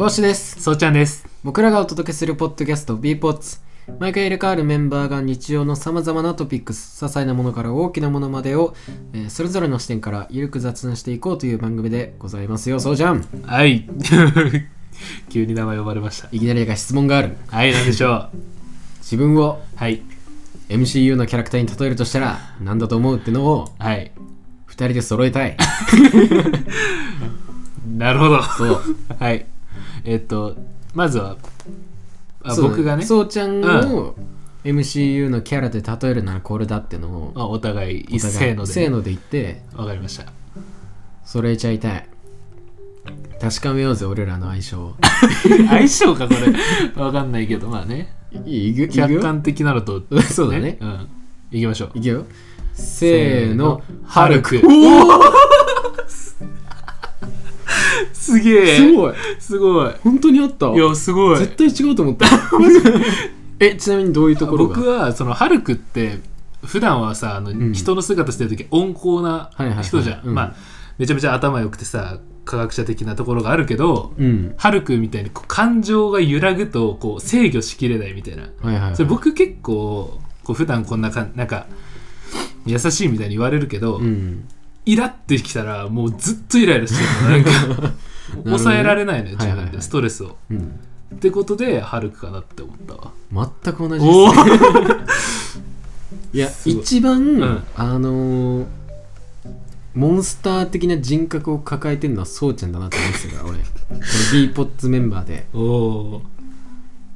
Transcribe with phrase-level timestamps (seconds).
[0.00, 1.26] 講師ですそうちゃんです。
[1.44, 3.58] 僕らがお届けするポッドキャスト b ポッツ
[3.98, 8.74] 毎回入れ替わるメンバーが日常のさまざまなトピックス些細なものから大きなものまでを、
[9.12, 13.86] えーそれぞれの視点からゆるく雑談していこうという番組でございますよそうじゃんはい。
[15.28, 16.28] 急に名前呼ばれました。
[16.32, 18.30] いきなりが質問があるはい、なんでしょう。
[19.04, 20.00] 自分をはい。
[20.70, 24.12] MCU のキャラクターに例えるとしたら何だと思うってのをはい。
[24.66, 25.58] 2人で揃えたい
[27.98, 28.42] なるほど。
[28.42, 28.80] そう
[29.18, 29.49] はい。
[30.04, 30.56] えっと、
[30.94, 31.36] まずは、
[32.42, 33.62] あそう僕がね、そうちゃん
[33.94, 34.14] を
[34.64, 40.26] MCU のキャラで例えるならこれだってのをあお互い一斉ので、せーので言ってわかりました。
[41.24, 42.08] 揃えちゃいたい
[43.40, 44.94] 確かめようぜ俺らの相性を
[45.68, 47.02] 相性か、これ。
[47.02, 48.14] わかんないけど、まあね。
[48.44, 51.08] いい客観的なのと、 そうだねうん。
[51.50, 51.98] 行きましょう。
[51.98, 52.26] いくよ
[52.74, 54.60] せーのハルク。
[54.62, 54.70] おお
[58.30, 58.76] すげえ。
[58.76, 59.14] すごい。
[59.38, 59.92] すごい。
[60.02, 60.68] 本当にあった？
[60.72, 61.38] いや、すごい。
[61.38, 62.26] 絶対違うと思った。
[63.60, 64.76] えちなみにどういうところが？
[64.76, 66.18] 僕はそのハルクって
[66.64, 67.72] 普段はさあの、ん。
[67.72, 69.84] 人の姿してる時温厚なはいはいはい。
[69.84, 70.34] 人じゃん、うん。
[70.34, 70.54] まあ
[70.98, 74.54] めちゃめちゃ頭良くてさ科学者的なところがあるけど、うん。
[74.56, 78.96] ハルクみたいに感情が揺らぐとこう制御しきれないみたいな、はいはいはい。
[78.96, 81.66] それ僕結構こう普段こんなかなんか
[82.66, 84.44] 優しいみたいに言われるけど、うん。
[84.86, 87.92] イラってきたらもうずっとイライラしてるのなんか
[88.44, 90.36] 抑えられないのよ自分で、ストレスを。
[90.50, 90.80] うん。
[91.14, 93.12] ってことでハルクかなって思ったわ。
[93.64, 94.12] 全く同じで
[95.12, 95.60] す
[96.32, 97.64] いや一番、ん。
[97.74, 98.66] あのー
[99.94, 103.58] モンスター的な人格を抱えてるのはそうちゃんだなって思うんですよ俺。
[103.58, 103.98] こ の
[104.32, 105.46] b ポッツメンバーで。
[105.52, 106.22] おお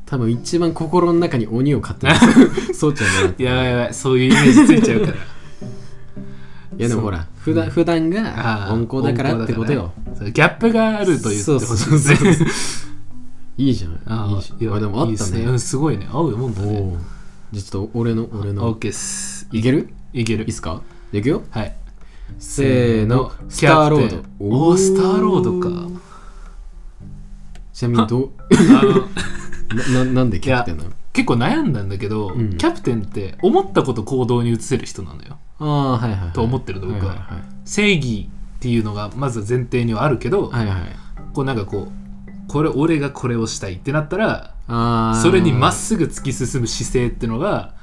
[0.07, 2.75] 多分一番心の中に鬼を飼ってます。
[2.75, 3.45] そうちゃんだなって。
[3.45, 5.13] やばいやばいそういうイメージついちゃうから。
[5.13, 5.17] い
[6.79, 10.33] やでもほら普段普段が温厚だからってことよ、ね。
[10.33, 12.95] ギャップがあると言ってほしいそうそうですね
[13.59, 14.01] いいじゃん。
[14.07, 14.59] あいいじゃん。
[14.81, 15.43] でもあったね。
[15.43, 16.09] うんすごいね。
[16.11, 16.97] 合うもんだね。
[17.53, 18.75] ちょっと俺の俺の。
[18.77, 19.47] ケーっす。
[19.53, 19.91] いける？
[20.15, 20.45] いける。
[20.45, 20.81] いいっすか？
[21.13, 21.43] いくよ。
[21.51, 21.77] はい。
[22.39, 23.31] せーの。
[23.51, 25.69] スターロードおおスターロードか。
[27.75, 28.31] ちなみにどう？
[29.93, 30.91] ななんでキャプテンなの？
[31.13, 32.57] 結構悩んだんだけど、うん。
[32.57, 37.13] キャプテンって思ったこと行動に移せる人なのよああはいはい、はい、と思ってるの僕は。
[37.13, 40.81] はいはい正義っていうのがまず前提にはあるけど、はいはい。
[40.81, 40.97] はい
[41.35, 42.05] こうなんかこう
[42.49, 47.75] これ俺がこれをしたいってなったらああそれにまっすぐ突き進む姿勢ってのが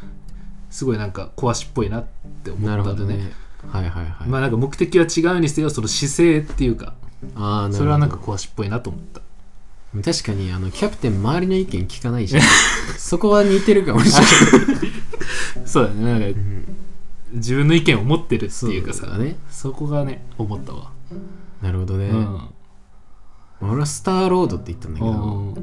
[0.69, 2.05] すごいなんか壊しっぽいなっ
[2.43, 3.31] て思ったなるほんだねどね。
[3.67, 6.95] はいはいはい、まあなんか目的は違うにせよその姿勢っていうか
[7.35, 9.21] ああそれはなんか壊しっぽいなと思った。
[9.93, 12.37] 確かにあのキャプテン周りの意見聞かないし
[12.97, 14.91] そこは似てるかもしれない。
[15.67, 16.19] そうだね。
[16.19, 16.39] なんか
[17.33, 19.35] 自分の意見を持ってるっていうかさそね。
[19.49, 20.91] そこがね思ったわ、
[21.61, 22.49] なるほどね、うん。
[23.61, 25.55] 俺はスターロードって言ったんだけどうん。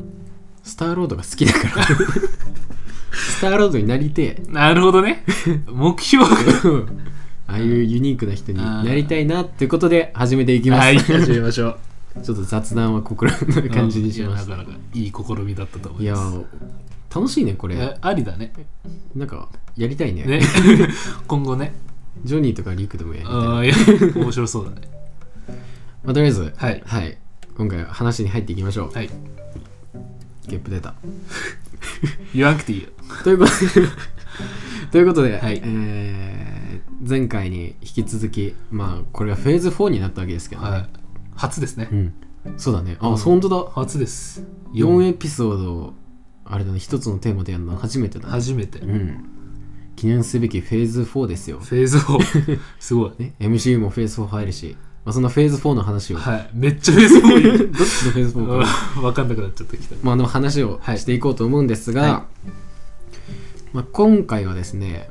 [0.62, 1.86] スターロードが好きだから。
[3.12, 4.42] スターロードになりてえ。
[4.48, 5.24] なるほどね。
[5.66, 6.36] 目標が。
[7.46, 10.98] ああいうユニークな人になりたいなっていうことで始めていきます、はい。
[11.00, 11.78] 始めましょう。
[12.22, 13.38] ちょっと雑談は心の
[13.70, 16.38] 感じにしました、いやなかなかいい試みだったと思いやいます
[17.14, 17.76] 楽しいねこれ。
[17.76, 18.52] えありだね。
[19.14, 20.24] なんかやりたいね。
[20.24, 20.40] ね。
[21.26, 21.74] 今後ね。
[22.24, 23.34] ジョニーとかリクでもやりたい。
[23.34, 23.74] ああいや
[24.14, 24.88] 面白そうだね。
[26.04, 26.82] まあ、とりあえずはい。
[26.84, 27.18] はい、
[27.56, 29.10] 今回は話に入っていきましょう、はい。
[30.46, 30.94] ゲップ出た。
[32.34, 32.88] 言わなくていいよ。
[33.24, 33.88] ということで
[34.90, 35.60] ということで、はい。
[35.64, 36.58] えー
[37.00, 40.88] 前回に引き続きまあこれがフェーズ4になったわけですけどね、はい。
[41.36, 41.88] 初ですね。
[41.90, 42.12] うん。
[42.56, 42.96] そうだね。
[43.00, 43.16] あ、うん。
[43.16, 43.70] 本当だ。
[43.72, 44.44] 初です。
[44.72, 45.94] 4エピソードを
[46.50, 48.30] あれだね一つのテーマでやるのは初めてだね。
[48.30, 48.78] 初めて。
[48.80, 49.24] うん。
[49.96, 53.12] 記念すべきフェーズ4ですよ、フェーズ4 すごい。
[53.18, 56.50] ね、MCU もフェーズ4入るし、まあ、そのフェーズ4の話を、はい。
[56.54, 57.58] めっちゃフェーズ4いる。
[57.72, 59.96] どっちのフェーズ4か分 かんなくなっちゃったきた。
[60.02, 62.26] まあ、の話をはいしていこうと思うんですが、は
[63.72, 65.10] まあ、今回はですね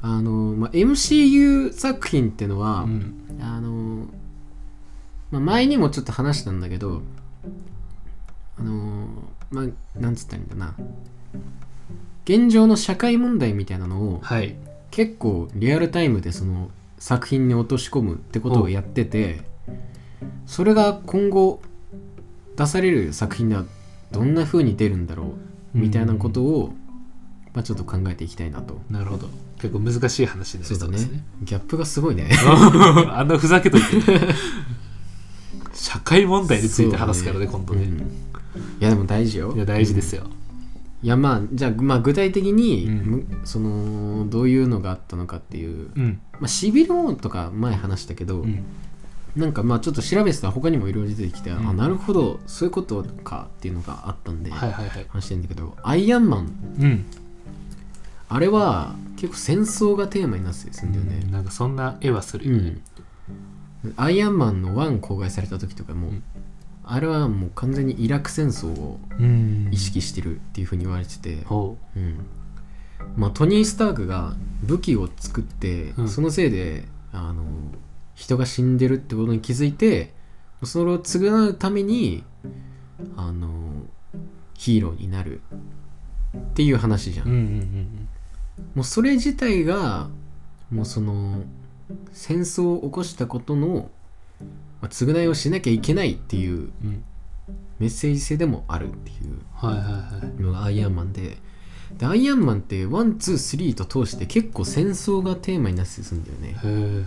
[0.00, 3.14] あの、まあ、MCU 作品ってのは、うん。
[3.40, 4.06] あの、
[5.30, 7.02] まあ、前にもちょっと話したんだけど
[8.58, 9.08] あの
[9.50, 10.74] まあなんつったらいいんだな。
[12.24, 14.56] 現状の社会問題みたいなのをはい。
[14.90, 19.42] 結構リアルタイムでその作品に落とし込むってことをやってて
[20.46, 21.60] それが今後
[22.56, 23.64] 出される作品では
[24.10, 25.34] どんな風に出るんだろ
[25.74, 26.72] うみたいなことを、
[27.52, 28.80] まあ、ちょっと考えていきたいなと。
[28.88, 29.28] なるほど。
[29.58, 31.22] 結構難しい話になりそうですね。
[31.42, 32.30] ギャップがすごいね。
[33.12, 33.86] あんなふざけといて。
[35.74, 38.10] 社会問題について話すからね今度ね、うん
[38.80, 39.52] いやでも大事よ。
[39.54, 40.24] いや大事ですよ、
[41.02, 42.94] いやまあじゃあ、まあ、具体的に、うん。
[42.94, 46.20] むそのどういうのがあったのかっていう、うん。
[46.32, 48.64] まあ、シビル王とか前話したけど、うん。
[49.36, 51.68] なんかまあちょっと調べてたら他にもいろいろ出てきて、うん。
[51.68, 55.06] あなるほどそういうことかっていうのがあったんで、はいはいはい。
[55.08, 56.48] 話してんだけどアイアンマン。
[56.80, 57.04] うん。
[58.28, 62.72] あれは結構戦争がテーマになってするんだよね、なんかそんな絵はするよ
[63.96, 66.22] アイアンマンの1公開された時とかも、うん
[66.88, 69.68] あれはもう完全にイラク戦争をうん。
[69.72, 71.98] 意識してるっていうふうに言われてて、ほう。
[71.98, 72.24] ん。
[73.16, 76.08] まあ、トニー・スタークが武器を作って、うん。
[76.08, 77.44] そのせいであの
[78.14, 80.12] 人が死んでるってことに気づいて
[80.64, 82.24] それを償うために
[83.16, 83.48] あの
[84.54, 85.40] ヒーローになる
[86.36, 88.08] っていう話じゃん、ううんうんうん。
[88.74, 90.08] もうそれ自体が
[90.70, 91.42] もうその
[92.12, 93.90] 戦争を起こしたことの、
[94.86, 96.70] まあ、償いをしなきゃいけないっていううん。
[96.84, 97.04] うん
[97.78, 100.42] メッセージ性でもあるっていうはいはいはい。
[100.42, 101.36] のがアイアンマンで。
[101.98, 106.48] でアイアンマンって one two three と通して結構戦争がテーマになってするんだよね。
[106.48, 107.04] へえ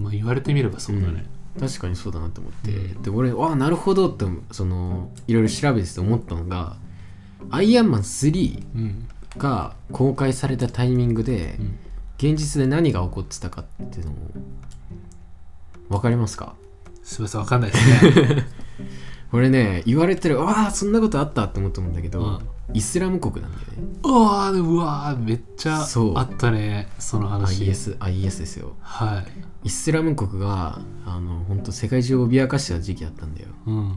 [0.00, 1.26] まあ言われてみればそうだね。
[1.58, 3.02] 確かにそうだなと思って、うん。
[3.02, 6.76] で俺わあなるほどってそのいろいろ調べてて思ったのが
[7.50, 9.08] アイアンマン3うん。
[9.36, 11.78] が公開されたタイミングで、うん。
[12.18, 14.14] 現実で何が起こってたかっていうのを
[15.88, 16.54] 分かりますか？
[17.06, 18.46] すみませんわかんないですね。
[19.30, 22.76] これね言われてるわあそんなことあったって思ったんだけど、うん。
[22.76, 23.98] イスラム国なんだよね。
[24.02, 26.18] うわーうわーめっちゃそう。
[26.18, 27.64] あったねその話。
[27.64, 28.74] IS, IS ですよ。
[28.80, 29.68] はい。
[29.68, 33.48] イスラム国があの本当世界中を脅かした時期だったんだよ。
[33.66, 33.92] うん。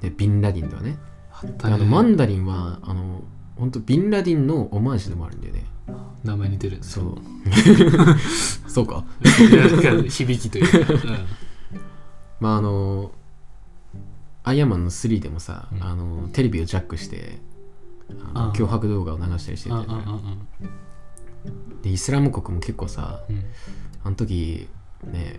[0.00, 0.98] でビンラディンとはね。
[1.30, 1.74] あったね。
[1.74, 3.24] あのマンダリンはあの
[3.56, 5.66] 本当ビンラディンのオマージュでもあるんだよね。
[6.24, 7.18] 名前似てるそう。
[8.66, 9.04] そうか。
[10.08, 10.94] 響きというか、
[12.40, 13.10] まああの
[14.44, 15.82] アイアンマンの3でもさ、うん。
[15.82, 17.38] あのテレビをジャックして
[18.10, 18.52] あのああ。
[18.54, 23.44] 脅迫動画を流したりしてうん、たよねうんうんうんでイスラム国も結構さうん。
[24.04, 24.68] あの時
[25.04, 25.36] ね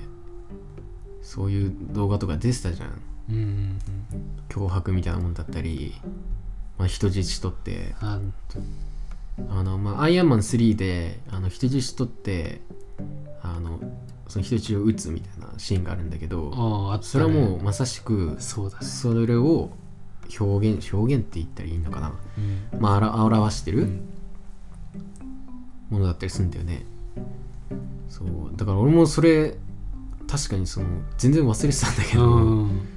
[1.21, 3.01] そういう動画とか出てたじゃん。
[3.29, 3.79] うんうんうん
[4.49, 5.93] 脅迫みたいなもんだったり、
[6.79, 7.95] まあ、人質取って。
[7.99, 8.19] あ
[9.49, 9.63] あ。
[9.63, 12.61] の、まあ、アイアンマン3であの人質取って
[13.43, 13.79] あの
[14.29, 17.11] その人質を撃つみたいなシーンがあるんだけどああったね。
[17.11, 18.85] それはもうまさしくそうだね。
[18.85, 19.71] それを
[20.39, 22.13] 表現表現って言ったらいいのかな。
[22.37, 22.41] う
[22.77, 22.79] ん。
[22.79, 24.09] まああら表してるうん。
[25.89, 26.85] ものだったりするんだよね。
[28.07, 28.27] そう。
[28.55, 29.57] だから俺もそれ
[30.27, 30.85] 確かにその
[31.17, 32.87] 全然忘れてたんだけど、うん。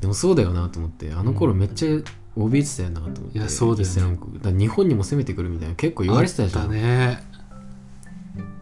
[0.00, 1.88] でもそうだよなと思ってあの頃めっちゃ
[2.36, 3.90] 怯えてたよなと思って、いやそうだよね。
[3.90, 6.62] イスラム国だから日本にも攻めてくるみたいな結構言われてたじゃん。
[6.64, 7.35] あったね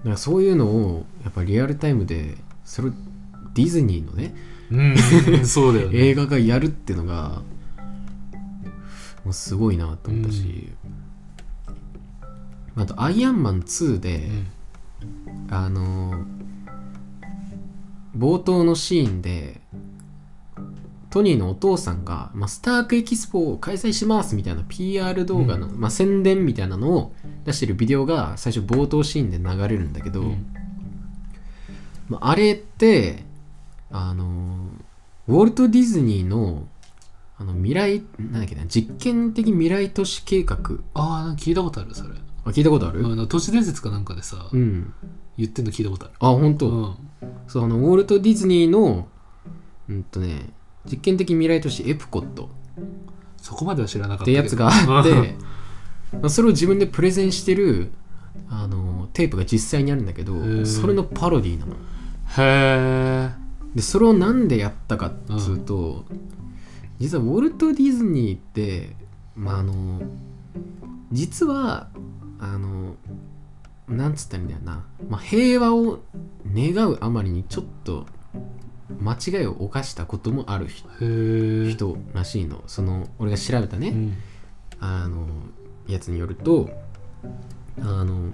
[0.04, 2.92] だからそういうのをやっぱリアルタイムでそれを
[3.54, 4.34] ディズニーのね
[4.70, 5.96] うんそうだよね。
[5.98, 7.42] 映画がやるっていうのが
[9.24, 10.72] もうすごいなと思ったし、
[12.76, 14.28] あと「アイアンマン2で」
[15.48, 16.24] あの
[18.16, 19.60] 冒頭のシーンで
[21.14, 27.14] トニーのお父さんが、まあ、スタークエキスポを開催しますみたいな PR 動画の、まあ、宣伝みたいなのを
[27.44, 30.52] 出してるビデオが最初冒頭シーンで流れるんだけど、うん。
[32.08, 33.22] まあ、あれって
[33.92, 34.66] あの
[35.28, 36.66] ウォルト・ディズニーの
[37.38, 40.56] あの未来なんだっけな実験的未来都市計画。
[40.94, 42.10] ああ聞いたことあるそれ。
[42.44, 43.06] あ聞いたことある？
[43.06, 44.92] あの都市伝説かなんかでさうん。
[45.38, 46.14] 言ってんの聞いたことある。
[46.18, 46.96] あ本当、うん。
[47.46, 49.06] そうあのウォルト・ディズニーの
[49.88, 50.48] うんとね
[50.90, 52.50] 実験的未来都市エプコット。
[53.40, 55.34] そこまでは知らなかったってやつがあって
[56.12, 57.90] まあそれを自分でプレゼンしてる
[58.48, 60.64] あのテープが実際にあるんだけどー。
[60.64, 61.74] それのパロディなの。
[61.74, 61.76] へ
[62.38, 63.30] え
[63.74, 66.04] でそれをなんでやったかっつうと、
[66.98, 68.96] 実はウォルト・ディズニーって
[69.34, 70.00] まああの
[71.10, 71.88] 実は
[72.38, 72.94] あの
[73.88, 76.00] なんつったらいいんだよな、まあ、平和を
[76.52, 78.06] 願うあまりにちょっと
[79.00, 82.62] 間違いを犯したこともある人らしいの。
[82.66, 84.16] その俺が調べたね、うん。
[84.80, 85.26] あの
[85.86, 86.70] やつによると
[87.80, 88.30] あの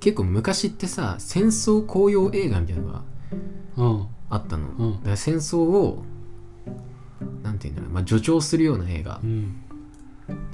[0.00, 3.02] 結構昔ってさ戦争紅葉映画みたいなのが
[3.76, 4.06] うん。
[4.30, 4.92] あったの、うん。
[4.98, 6.04] だから戦争を
[7.42, 9.20] なんていうんだろう、まあ、助長するような映画。
[9.22, 9.62] うん。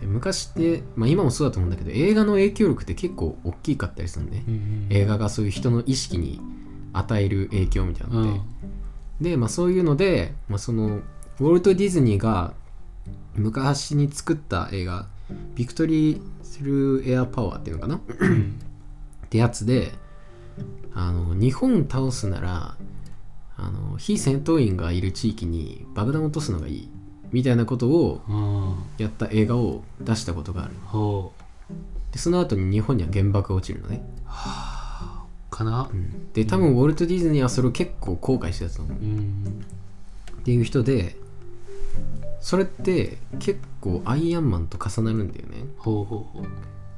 [0.00, 6.41] で昔って、まあ、今もそうだと思うんだけど映画の影響力って結構大きかったりするのね、うん映画がそういう人の意識に
[6.93, 8.41] 与える影響みたいなうんのって、
[9.21, 12.54] で、まあ、そういうので、まあ、そのウォルト・ディズニーが
[13.35, 15.06] 昔に作った映画
[15.54, 18.00] ビクトリー・スルー・エア・パワーっていうのかな？
[18.21, 18.61] うん。
[19.25, 19.92] ってやつで
[20.92, 22.76] あの日本倒すなら
[23.56, 26.88] あの非戦闘員がいる地域に爆弾を落とすのがいい
[27.33, 30.75] みたいなことをうんやった映画を出したことがある。
[32.12, 34.04] でその後に日本には原爆が落ちるのね。
[34.25, 34.30] お
[35.54, 35.88] かな。
[35.92, 36.32] うん。
[36.32, 38.99] で多分ウォルト・ディズニーはそれを結構後悔してたと思う。
[38.99, 39.64] うん。
[40.40, 41.16] っていう人で
[42.40, 45.64] それって結構アイアンマンと重なるんだよね。
[45.78, 46.46] ほうほうほう。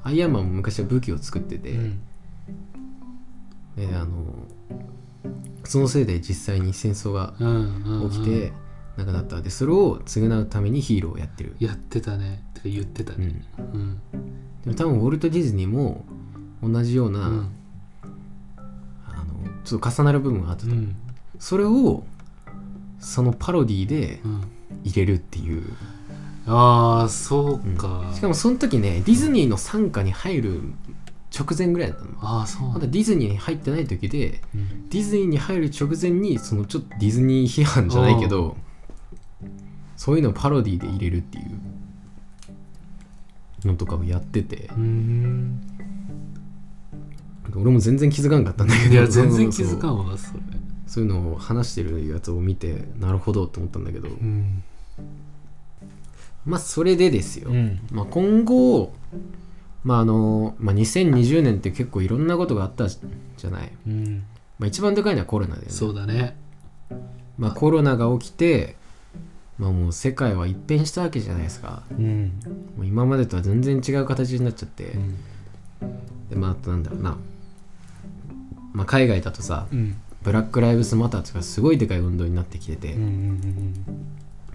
[0.02, 2.00] アイアンマンも昔は武器を作ってて、うん。
[3.76, 4.24] であの
[5.64, 7.34] そのせいで実際に戦争が
[8.10, 8.52] 起きて
[8.96, 9.42] 亡くなった。
[9.42, 12.42] でそれを償うためにヒーローをやってる、やってたね。
[12.54, 13.42] てか言ってたね。
[13.58, 14.00] うん、うん。
[14.64, 16.04] でも多分ウォルト・ディズニーも
[16.62, 17.52] 同じような、うん
[19.66, 20.96] ちょっと重なる部分があったと、うん。
[21.38, 22.04] それを
[23.00, 24.44] そのパロディでうん。
[24.84, 25.62] 入れるっていう、
[26.46, 27.76] ああそううん。
[27.76, 30.60] かしかもその時ねディズニーの傘下に入る
[31.36, 32.10] 直前ぐらいだったの。
[32.20, 32.68] ああそう。
[32.68, 34.88] まだディズニーに入ってない時でうん。
[34.88, 38.56] ディズニーに入る直前にそのちょっとディズニー批判じゃないけど
[39.96, 41.42] そういうのをパロディで入れるってい
[43.64, 44.68] うのとかをやってて。
[44.76, 45.75] うん
[47.54, 48.94] 俺も全然気づかんかったんだけど。
[48.94, 50.40] いや全然気づかんわそれ。
[50.86, 54.08] そういうのを話してるやつを見てなるほどと思ったんだけど。
[54.08, 54.62] うん。
[56.44, 57.80] まあそれでですよ、うん。
[57.90, 58.92] まあ、今後
[59.84, 64.24] まああの、まあ、2020年って結構いろんなことがあったじゃない、うん。
[64.58, 65.72] まあ、一番でかいのはコロナだよね。
[65.72, 66.36] そうだね。
[67.38, 68.76] まあ、コロナが起きて、
[69.58, 71.82] まあ、もう世界は一変したわけじゃないですか。
[71.92, 72.40] うん。
[72.76, 75.16] もう今までとは全然違う形になっちゃって、うん。
[76.30, 77.16] でまああとなんだろうな、
[78.76, 79.96] まあ、海外だとさうん。
[80.22, 83.72] ブラック・ライブスマターとかすごいでかい運動になってきてて、うんうん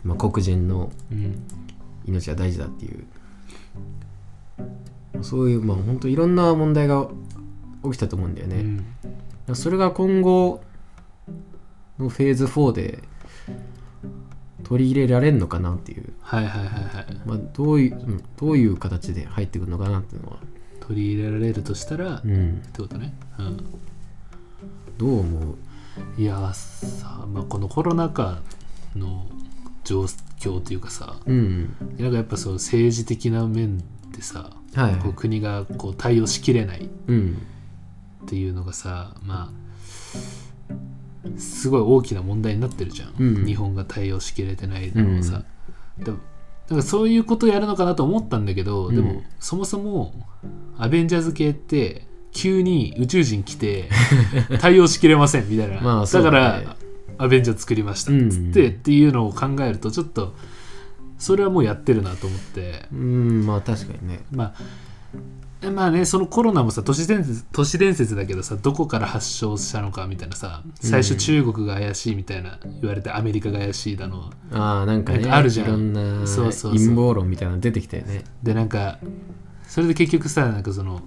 [0.03, 1.25] まあ、黒人のうん。
[1.25, 1.47] うん
[2.05, 3.05] 命は大事だっていう。
[5.21, 7.07] そういうまあ本当いろんな問題が
[7.83, 8.83] 起きたと思うんだよね、
[9.47, 9.55] うん。
[9.55, 10.61] それが今後
[11.99, 13.03] のフェーズ4で
[14.63, 17.05] 取り入れられるのかなっていう、はいはいはいはい。
[17.25, 20.37] まあ、どういう、うんどういう形で入ってくるのかなっていうのは、
[20.79, 23.13] 取り入れられるとしたらっうん、てことね。
[23.37, 23.63] うん
[25.01, 25.53] どう思
[26.17, 26.21] う？
[26.21, 28.41] いやーさ、まあ、このコロナ禍
[28.95, 29.25] の
[29.83, 30.05] 状
[30.39, 33.79] 況というかさうんなんかやっぱそう政治的な面
[34.11, 37.41] でさ、はいこう国がこう対応しきれないっうん。
[38.27, 43.45] ていうのがさまあすごい大きな問題になってるじゃん、うん。
[43.45, 45.43] 日本が対応しきれてないのもさ、
[45.97, 46.19] でも
[46.69, 48.95] なんかそういうことやるのかなと思ったんだけど、うん。
[48.95, 50.13] でもそもそも
[50.77, 53.89] アベンジャーズ系って急に宇宙人来て
[54.59, 56.75] 対応しきれませんみたいな、まあだから
[57.17, 58.11] アベンジャーズ作りました。
[58.11, 58.29] うん。
[58.29, 60.33] っつって、っていうのを考えるとちょっと
[61.17, 62.87] それはもうやってるなと思って。
[62.91, 64.21] うんまあ確かにね。
[64.31, 75.67] まあまあねそのコロナもさ都市伝説都市伝説だけどさどこから発症したのかみたいなさ最初中国が怪しいみたいな言われてアメリカが怪しいだのああなんかねあるじゃん。
[75.67, 78.23] いろんな陰謀論みたいなの出てきたよね。
[78.41, 78.97] でなんか
[79.67, 81.03] それで結局さなんかその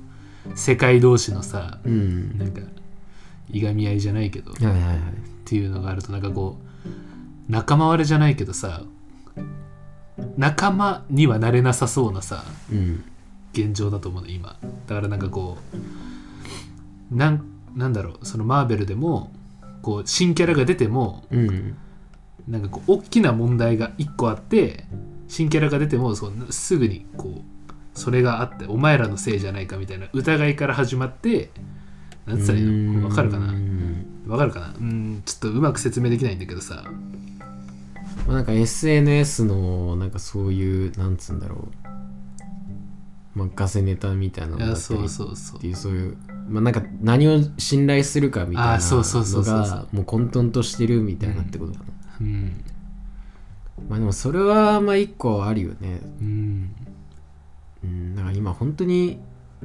[0.54, 2.38] 世界同士のさうん。
[2.38, 2.60] なんか
[3.50, 4.98] いがみ合いじゃないけどっはいはいはい。
[5.44, 8.82] ていうのがあるとなんかこう仲間割れじゃないけどさ
[10.36, 13.04] 仲間にはなれなさそうなさうん。
[13.52, 14.56] 現状だと思うの今。
[14.86, 15.58] だからなんかこ
[17.12, 19.32] うなんなんだろうそのマーベルでも
[19.82, 21.76] こう新キャラが出てもうん。
[22.48, 24.84] なんかこう大きな問題が1個あって
[25.28, 27.40] 新キャラが出てもそうすぐにこう
[27.94, 31.50] それがあってお前らのせいじゃないかみたいな疑いから始まって
[32.26, 33.08] なんつったらいいの？
[33.08, 33.48] わかるかな？
[33.48, 34.06] うん。
[34.26, 34.74] わかるかな？
[34.78, 36.84] うんちょっとうまく説明できないんだけどさ。
[38.26, 41.68] まあなんか SNS のなんかそういうなんつうんだろ
[43.34, 43.38] う。
[43.38, 46.16] まあガセネタみたいなのだったりそうそうそうっていうそういう
[46.48, 51.84] まあなんか何を信頼するかみたいなあそうそうそうのがもう混沌としてるみたいなってことかな、
[52.20, 52.64] うん。
[53.88, 56.00] まあでもそれはまあ一個あるよね。
[56.20, 56.74] うん
[57.84, 59.20] うんだから今本当に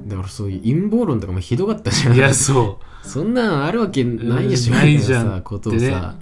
[0.07, 2.15] だからそういう陰謀論とかもひどかったじゃん。
[2.15, 3.07] いやそう。
[3.07, 6.15] そんなんあるわけないでしょなないじゃんさことをってねさ。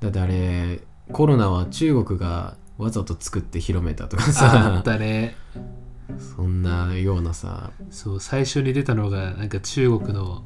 [0.00, 0.80] だってあれ
[1.12, 5.36] コロナは中国がわざと作って広めたとかあさったね。
[6.18, 7.70] そんなようなさ。
[7.90, 10.42] そう最初に出たのがなんか中国の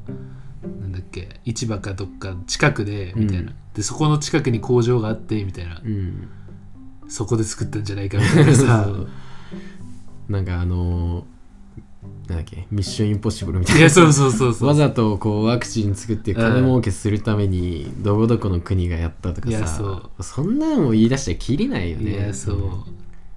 [0.81, 3.55] なんだっけ市場かどっか近くでみたいな、うん。
[3.75, 5.81] でそこの近くに工場があってみたいな。
[5.83, 6.29] うん。
[7.09, 8.89] そこで作ったんじゃないかみたいなさ
[10.29, 11.25] なんかあのー
[12.29, 13.89] なんだっけミッションインポッシブルみたいな。
[13.89, 14.69] そうそうそうそう。
[14.69, 20.23] わざとこうワクチン作って金儲けするためにどこどこの国がやったとかいやさそう。
[20.23, 22.11] そんなのを言い出したらきりないよね。
[22.13, 22.85] いやそう、んっ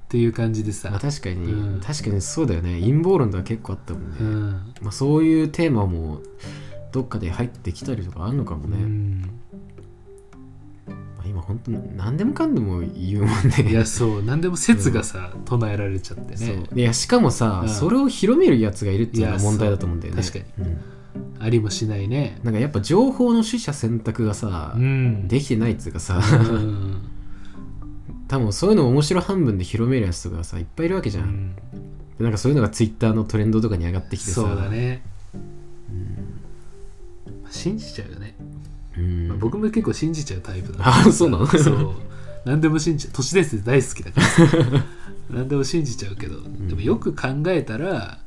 [0.07, 1.79] ていう感じでさ、まあ、確かに、うん。
[1.81, 2.79] 確かにそうだよね。
[2.79, 4.73] 陰謀論とか結構あったもんね、うん。
[4.81, 6.21] まあ、そういうテーマも
[6.91, 9.21] どっかで入ってきたりとかあるのかもうね、ん。
[9.21, 9.31] まあ、
[11.27, 13.69] 今本当に何でもかんでも言うもんね。
[13.69, 14.23] いやそう。
[14.23, 16.63] 何でも説がさ、唱えられちゃってね。
[16.73, 17.69] いやしかもさ、うん。
[17.69, 20.21] それを広めるやつがいるっていうのが問題だと思うんだよね。
[20.21, 20.75] 確かに、
[21.39, 22.39] ありもしないね。
[22.43, 25.27] なんかやっぱ情報の取捨選択がさ、うん。
[25.27, 27.01] できてないっつうかさうん。
[28.27, 31.55] 多分そういうのを面白半分で広めるやつとかさいっぱいいるわけじゃん、うん。
[32.17, 34.41] でなんかそういうのがツイッターのトレンドとかに上がってきてさ。
[34.41, 35.01] そうだね。
[37.51, 38.34] 信じちゃうよね、
[38.97, 40.79] うん、まあ僕も結構信じちゃうタイプだ。
[40.87, 41.47] あそうなの？
[41.47, 41.93] そう。
[42.45, 44.27] 何でも信じ都市伝説大好きだから。
[44.27, 44.43] さ
[45.29, 48.19] 何でも信じちゃうけど、でもよく考えたら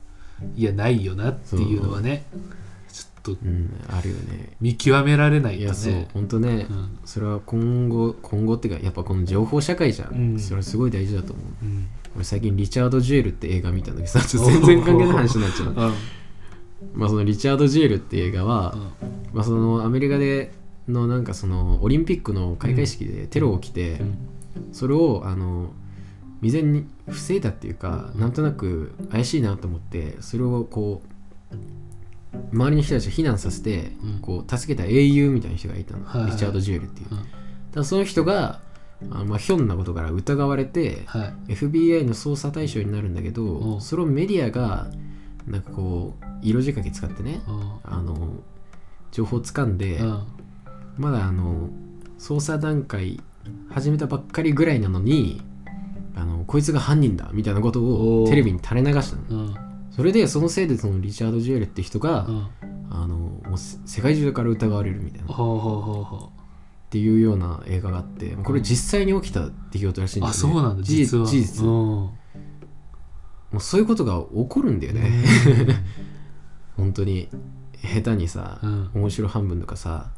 [0.57, 2.25] いやないよなっていうのはね
[2.93, 4.57] ちょっとうん、あるよね。
[4.61, 5.93] 見極められないといやそう。
[5.93, 6.99] ね本当ね、うん。
[7.05, 10.39] それは今後今後っていうかやっぱこの情報社会じゃん、うん。
[10.39, 11.65] それはすごい大事だと思う。
[11.65, 11.89] うん。
[12.17, 15.69] 俺最近リチャード・ジュエルって映画見たんだけどさ全然関係ない話になっちゃう。
[15.69, 15.95] うん
[16.95, 18.77] まあそのリチャード・ジュエルって映画は、
[19.33, 20.53] まあそのアメリカで
[20.89, 24.19] のなんかそのオリンピックの開会式でテロ起きて、うん。
[24.73, 25.71] それをあの
[26.41, 31.03] 未然に防いだっていうかなんとなく怪しいなと思ってそれをこ
[31.53, 31.57] う
[32.53, 34.19] 周りの人たちを避難させて、うん。
[34.21, 37.19] こう助けた英雄みたいな人がいたの、リチャード・ジュエルっていう、うん。
[37.73, 38.61] ただその人が
[39.11, 41.53] あまあひょんなことから疑われて、はい。
[41.53, 43.81] FBI の捜査対象になるんだけど、うん。
[43.81, 44.89] それをメディアが
[45.49, 47.73] なんかこう色仕掛け使ってね、うん。
[47.85, 48.33] あの
[49.11, 50.27] 情報をつかんで、うん。
[50.97, 51.71] まだあの
[52.19, 53.21] 捜査段階
[53.71, 55.41] 始めたばっかりぐらいなのに
[56.15, 59.43] あのこいつが犯人だみたいなことをテレビに垂れ流したの。
[59.43, 59.55] うん。
[59.91, 62.49] それでそのせいでそのリチャード・ジュエルって人が、うん。
[62.91, 65.29] あのもうせ世界中から疑われるみたいな。
[65.29, 70.53] っていうような映画があってこれ実際に起きた出来事らしいんうあだよね。
[70.55, 71.27] そうなんだ事実は。
[71.27, 71.67] 事実。
[71.67, 72.11] うん
[73.59, 75.11] もうそういうことが起こるんだよね、
[76.79, 77.29] 本当に。
[77.83, 78.91] 下手にさ、うん。
[78.95, 80.11] 面白半分とかさ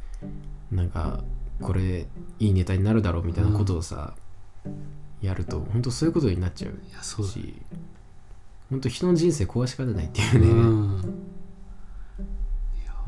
[0.70, 1.24] なんか
[1.60, 2.06] これ
[2.38, 4.14] いいネタになるだろうみたいなことをさ、
[5.22, 7.26] やると本当そういうことになっちゃういやそう
[8.68, 10.96] 本当人の人生壊しかねないっていううね、うん。
[10.98, 11.12] んだか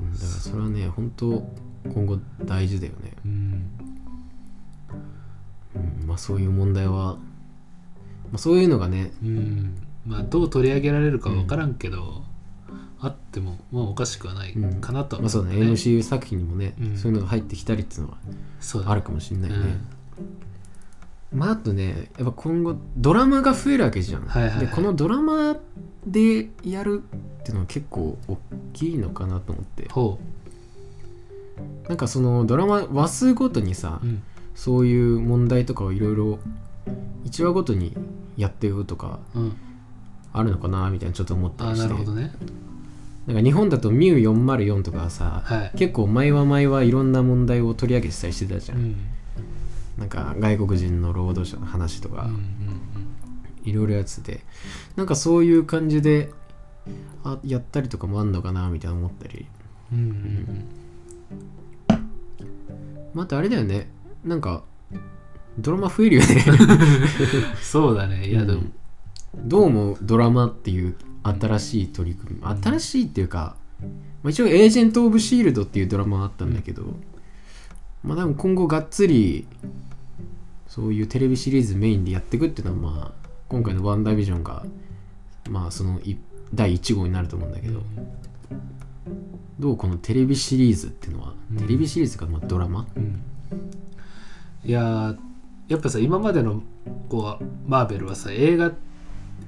[0.03, 1.47] らそれはね本当
[1.93, 3.71] 今後大事だよね、うん。
[5.77, 7.21] うん、まあそういう問題は、ま
[8.35, 12.23] あ、そういうのがねうんまあどう取り上げられるか分からんけど、
[13.01, 16.97] あってもまあおかしくはないかなとはまあそうだね MCU 作品にもね、うん。
[16.97, 18.19] そういうのが入ってきたりっていうのは
[18.61, 19.57] そうだあるかもしれないね、
[21.33, 24.67] まああとねやっぱ今後ドラマが増えるわけじゃん、はいはいはい。
[24.67, 25.57] でこのドラマ
[26.07, 27.03] でやる
[27.41, 28.39] っていうのは結構大
[28.73, 29.89] きいのかなと思って。
[29.89, 30.19] ほ
[31.89, 34.23] なんかそのドラマ話数ごとにさ、う、うん。
[34.55, 36.39] そういう問題とかをいろいろ
[37.25, 37.97] 1話ごとに
[38.37, 39.57] やっていくとかうん、
[40.33, 41.89] あるのかなみたいなちょっと思ったありして。
[41.89, 42.33] なるほどね。
[43.27, 45.79] なんか日本だとミュー404とかはさ、はい。
[45.79, 48.97] 結構毎話毎話いろんな問題を取り上げてたりしてたじゃん、うん。
[49.99, 52.29] なんか外国人の労働者の話とか、
[53.65, 54.41] いろいろやつで
[54.97, 56.31] なんかそういう感じで
[57.23, 59.47] あやったりとかもあんのかなみたいな思ったり。
[59.93, 60.65] うんうんうん。
[63.15, 63.89] またあれだよね。
[64.25, 64.65] なんか
[65.59, 66.45] ドラマ増えるよね。
[67.63, 68.27] そうだね。
[68.27, 68.73] いやでも、うん
[69.35, 73.57] どうもドラマっていう新しい取り組み新しいっていうか、
[74.23, 76.83] まあ、一応エージェント・オブ・シールドっていうドラマはあったんだけど、
[78.05, 79.47] まあ多分今後がっつり
[80.69, 84.65] そういうテレビシリーズメインでやっていくっていうのはまあ今回のワンダービジョンが
[85.49, 86.19] まあそのい
[86.55, 87.81] 第1号になると思うんだけど、
[89.59, 91.57] どうこのテレビシリーズっていうのは、うん。
[91.57, 92.87] テレビシリーズか、まあ、ドラマ？
[92.97, 93.23] うん。
[94.65, 95.19] いやー
[95.69, 96.63] やっぱさ今までの
[97.09, 98.73] こうマーベルはさ映画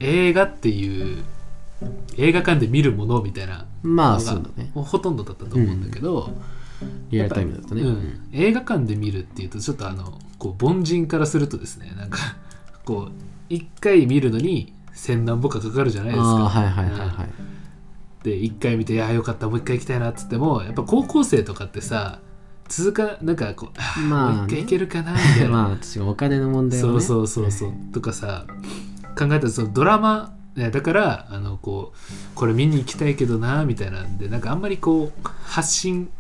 [0.00, 1.24] 映画っていう
[2.16, 4.70] 映画館で見るものみたいなまあそうだね。
[4.74, 6.30] ほとんどだったと思うんだけど、
[7.10, 8.28] リアルタイムだとね、うん。
[8.32, 12.18] 映画館で見るっていうとちょっとあのこう凡人からするとですねなんか
[12.84, 13.12] こう
[13.48, 16.26] 一回見るのに千何ぼかかかるじゃないですか。
[16.26, 22.20] はいはいはいはい、で一回見て「いやよかったもう一回行きたいな」っつってもやっぱ高校生とかってさ
[22.68, 24.36] 続かなんかこう、まあね。
[24.36, 27.00] もう一回行けるかなみたいな、 まあお金の問題はね。
[27.00, 28.46] そうそうそうそう、とかさ
[29.16, 36.10] 考えたらそのドラマねだからあのこうこれ見に行きたいけどなみたいなんでなんかあんまりこう発信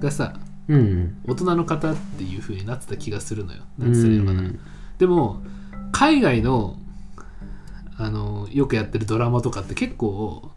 [0.00, 0.34] がさ
[0.68, 3.62] うんうん大人の方っていう風になってた気がするのよ。
[3.78, 4.40] なんつったらいいのかな。
[4.40, 4.60] うん
[4.98, 5.42] でも
[5.92, 6.76] 海外の
[7.96, 10.50] あのよくやってるドラマとかって結構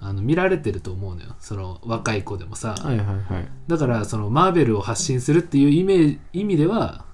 [0.00, 7.04] あの見られてると思うのよその若い子でもさ、はいはいはいだからそのマーベルを発信するっていう意味意味では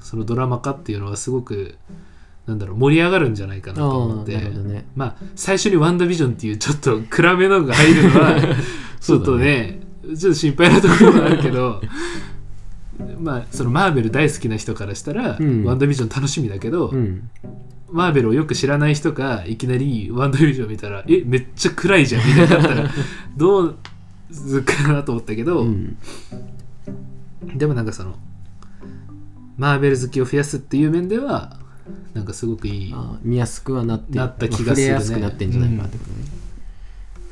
[0.00, 1.76] そのドラマ化っていうのはすごく
[2.46, 4.36] なんだろう盛り上がるんじゃないかなと思って。
[4.36, 4.86] ね。
[4.94, 8.36] まあ最初に「ワンダービジョン」っていうちょっと暗めのが入るのは
[9.00, 11.80] ちょっとねちょっと心配なところがあるけど。
[13.18, 15.64] まあそのマーベル大好きな人からしたら、うん。
[15.64, 17.28] ワンダービジョン楽しみだけど、うん。
[17.90, 22.90] マーベルをよく知らない人がいきなりワンダービジョン見たらえめっちゃ暗いじゃんみたいになったら
[23.36, 23.76] どう
[24.30, 25.96] 続くかなと思ったけど、うん。
[27.56, 28.16] でもなんかその
[29.56, 31.58] マーベル好きを増やすっていう面では
[32.14, 34.86] なんかすごくいいあ見やすくはなってなった気がするね。
[34.88, 36.16] れやすくなってんじゃないかってことね、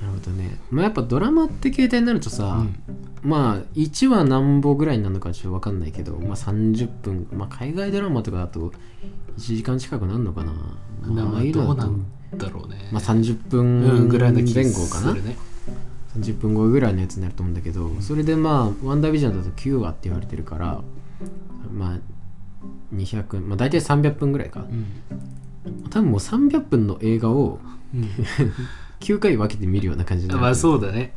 [0.00, 0.58] なるほどね。
[0.70, 2.76] まあやっぱドラマって形態になるとさ、うん。
[3.22, 8.72] まあ1話何本ぐらいになるのかちょっと分かんないけど、まあ、30分、まあ、海外ドラマとかだと
[9.38, 10.52] 1時間近くなるのかな、
[11.02, 12.04] まあ、どうなん
[12.36, 15.36] だろうね、まあ、30うん分ぐらいの気前が後かな、ね。
[16.18, 17.28] 30分後ぐらいのやつにな。
[17.28, 20.80] ると思うんだけどそれでまあワンダービジョンだと9話って言われてるから
[21.72, 21.98] まあ
[22.92, 24.60] 200まあ大体300分ぐらいか。
[24.60, 24.86] うん
[25.90, 27.60] 多分もう300分の映画を
[27.94, 28.10] うん。
[29.00, 30.40] 9回分けて見るような感じになる。
[30.40, 31.14] まあそうだね。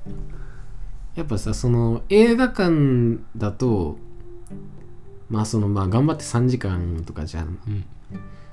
[1.15, 3.97] やっぱさその映画館だと
[5.29, 7.59] まあそのまあ頑張って3時間とかじゃん。
[7.67, 7.85] うん。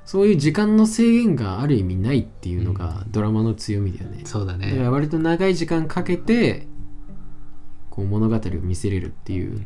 [0.05, 6.67] そういう時間の制限がある意味ないっていうのがドラマの強みだよね、そうだだからね割と長い時間かけて
[7.89, 9.65] こう物語を見せれるっていう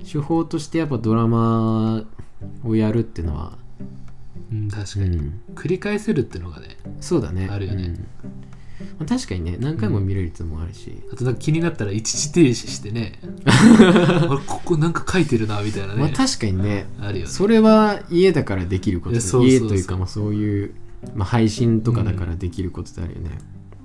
[0.00, 2.04] 手法としてやっぱドラマ
[2.64, 3.58] をやるっていうのは、
[4.50, 7.48] うん確かに、うん、繰り返せるってのがねそうだね。
[7.50, 7.84] あるよね。
[7.84, 7.94] うん。
[8.98, 13.18] まあ、確かにね何回も見れるっていうのもあるし、あとなんか気になったら一時停止してね。
[13.46, 16.86] あれここなんか書いてるなみたいなね、まあ確かにね。
[17.00, 17.30] あるよね。
[17.30, 20.74] それは家だからできること家というかまあそういう、
[21.14, 23.30] まあ、配信とかだからできることであるよね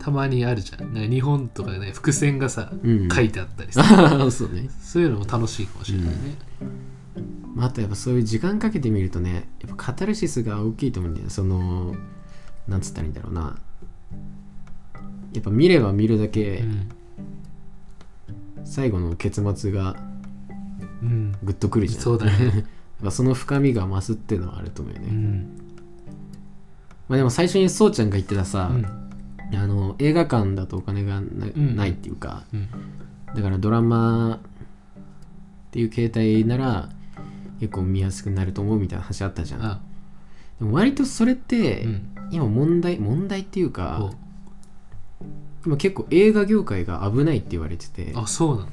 [0.07, 0.93] たまにあるじゃん。
[0.93, 3.09] なんか日本とかでね伏線がさ、うん。
[3.09, 3.83] 書いてあったりさ。
[4.31, 6.37] そうね、そういうのも楽しいかもしれないね、
[7.53, 11.29] まあ、あとやっぱそういう時間かけてみるとねやっぱカタルシスが大きいと思うんだよね。
[11.29, 11.93] その
[12.69, 13.57] なんつったらいいんだろうな。
[15.33, 16.89] やっぱ見れば見るだけうん
[18.63, 19.97] 最後の結末が
[21.03, 21.33] うん。
[21.43, 22.01] グッとくるじゃん。
[22.01, 22.31] そうだね。
[22.47, 22.63] やっ
[23.03, 25.47] ぱその深みが増すっていうのはあると思うよね、うん。
[27.09, 29.06] まあでも最初にそうちゃんが言ってたさ、うん
[29.99, 32.69] 映画館だとお金がな,、いっていうかうん。
[33.35, 34.39] だからドラマっ
[35.71, 36.89] ていう形態なら
[37.59, 39.63] 結構見やすくなると思うみたいな話あったじゃん。
[39.63, 39.81] あ
[40.59, 42.13] でも割とそれって、うん。
[42.29, 44.11] 今問題問題っていうおか
[45.65, 48.71] 今結構映画業界が危ないって言われてて、まあそうなんだ。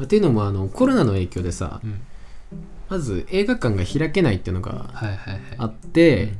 [0.00, 2.00] あ、っていうのもあのコロナの影響でさうん。
[2.90, 5.40] まず映画館が開けないっていうのがはいはいはい。
[5.58, 6.34] あって、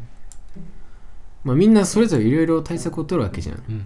[1.45, 3.79] まあ、みんなそれぞれいろいろ対策を取るわけじゃん、うん。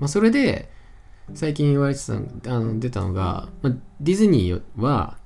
[0.00, 0.68] まあ、それで
[1.32, 2.14] 最近言われてた
[2.54, 5.16] あの出たのが、まあ、ディズニーは、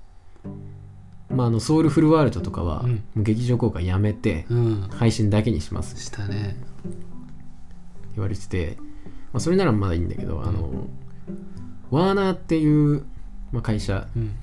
[1.30, 2.84] まあ、あのソウルフルワールドとかは、
[3.16, 4.80] 劇場公開やめてうん。
[4.90, 6.00] 配信だけにします。
[6.00, 6.56] したね。
[8.14, 8.76] 言われてて、
[9.32, 10.86] まあ、それならまだいいんだけど、あの
[11.90, 13.04] ワーナーっていう、
[13.50, 14.06] まあ、会社。
[14.14, 14.34] うん。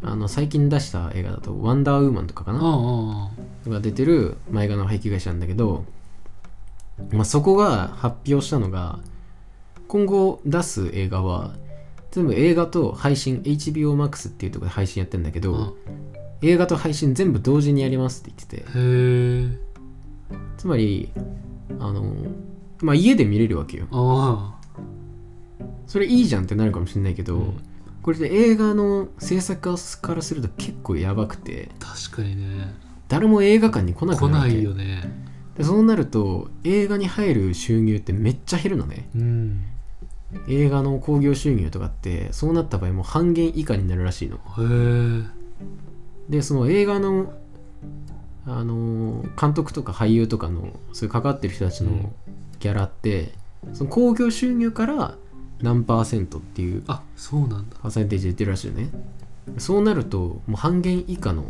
[0.00, 3.30] あの最近出した映画だと「ワンダーウーマン」とかかあなあ
[3.68, 5.84] が出てる前画の配給会社なんだけど、
[7.10, 8.98] まあ、そこが発表したのが
[9.86, 11.54] 今後出す映画は
[12.10, 15.72] 全部映画と配信 HBOMAX っていうところで配信やってるんだけど、あ
[16.42, 19.68] 映画と配信全部同時にやりますって言ってて。
[20.56, 21.10] つまり
[21.78, 22.14] あの
[22.80, 23.86] まあ家で見れるわけよ。
[23.92, 24.58] あ
[25.86, 27.60] それいいじゃんってなるかもしれないけど、うん。
[28.02, 31.70] これで映画の制作家からすると結構やばくて。
[31.80, 32.74] あ確かにね
[33.08, 35.10] 誰も映画館に来なく来ななるわけいよね。
[35.56, 39.08] でそうなると映画に入る収入ってめっちゃ減るのね。
[39.14, 39.64] うん。
[40.46, 44.36] 映画の興行収入とかってそうなった場合もう半減以下になるらしいの。
[44.36, 45.24] へえ
[46.28, 47.32] でその映画の
[48.46, 52.02] あのー監督とか俳優とかのそういう関わってる人たちうん。
[52.02, 52.12] の
[52.60, 53.32] ギャラって、
[53.72, 55.14] その興行収入から
[55.62, 57.76] 何パーセントっていうあそうなんだ。
[57.80, 58.90] パーセンテージで言ってるらしいよね。
[59.58, 61.44] そうなるともう半減以下の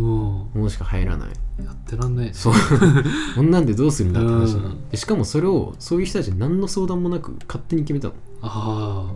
[0.00, 1.28] ものしか入らない。
[1.64, 2.26] やってらんない。
[2.26, 2.54] ねそう。
[3.36, 4.88] こんなんでどうするんだって話なのうん。
[4.90, 8.14] でしかもそれをそういう人たちに何の相談もなく勝手に決めたの。
[8.42, 9.12] あ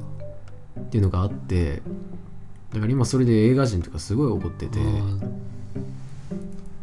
[0.78, 1.82] っていうのがあって
[2.72, 4.78] だから今それで映画人とかすごい怒ってあて、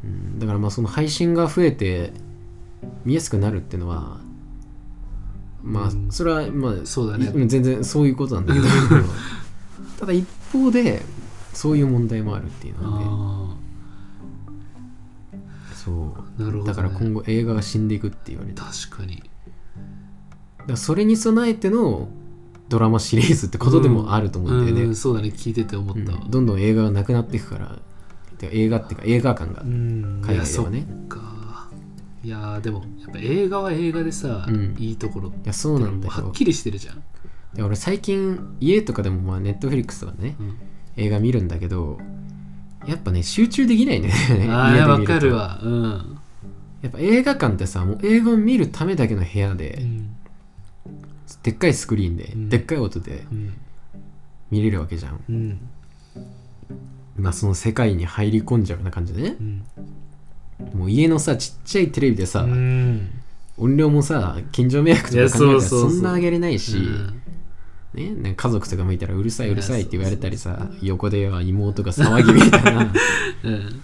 [0.03, 2.13] うん、だからまあその配信が増えて
[3.05, 4.19] 見やすくなるっていうのは
[5.63, 6.11] まあうん。
[6.11, 7.27] それはまあそうだね。
[7.27, 8.65] い全然そういうことなんだけど。
[9.99, 11.03] ただ一方で
[11.53, 13.05] そういう問題もあるっていうので。
[13.07, 13.44] あ
[15.85, 16.13] そう。
[16.17, 18.61] あなるほど、ね、だから今後映画が死んでいくって言われて。
[18.61, 19.23] 確かに。
[20.67, 22.09] らそれに備えての
[22.69, 24.95] ドラマシリーズってことでもあると思うんだよね、うん。
[24.95, 25.29] そうだね。
[25.29, 26.11] 聞いてて思った。
[26.11, 26.31] わうん。
[26.31, 27.79] どんどん映画がなくなっていくから。
[28.41, 30.21] 映画っていうか映画館がうん。
[30.23, 30.87] 海外ではね。
[32.23, 34.75] いやでもやっぱ映画は映画でさ、うん。
[34.79, 36.13] いいところいやそうなんだよ。
[36.13, 37.03] はっきりしてるじゃん、
[37.53, 40.57] で俺最近家とかでもまあネットフリックスとかねうん、
[40.97, 41.99] 映画見るんだけど
[42.87, 44.11] やっぱね集中できないね。
[44.49, 45.59] ああ わかるわ。
[45.61, 46.17] うん、
[46.81, 49.85] やっぱ映画館ってさもう映画を見るためだけの部屋で、
[51.43, 52.49] でっかいスクリーンで、うん。
[52.49, 53.53] でっかい音でうん。
[54.51, 55.19] 見れるわけじゃん。
[55.29, 55.59] うん。
[57.17, 59.35] まあその世界に入り込んじゃうような感じでね。
[59.39, 59.63] うん。
[60.79, 63.09] もう家のさちっちゃいテレビでさ、うん。
[63.57, 67.21] 音量もさ近所迷惑とか考えたらそんな上げれないし、うん
[67.95, 72.91] ね、なんか家族とかもいたらうるさいうるさいって言われたりさ横では妹が騒ぎみたいな。
[73.43, 73.81] うん。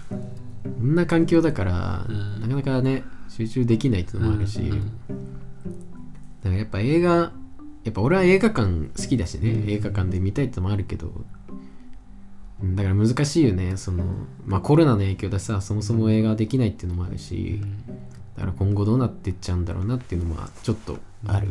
[0.78, 2.40] そんな環境だから、うん。
[2.42, 4.70] なかなかね集中できないっていうのもあるし、うん。
[4.70, 4.80] だ
[6.44, 7.32] からやっぱ映画
[7.84, 9.70] やっぱ俺は映画館好きだしね、うん。
[9.70, 11.08] 映画館で見たいってのもあるけど。
[11.08, 11.24] うん
[12.76, 14.04] だから難しいよねその
[14.46, 17.60] まあコロナの影響でさそもそも映画できないっていうのもあるし、
[18.36, 21.48] だから今後どうなっていっちゃうんだろうなっていうのもちょっとある、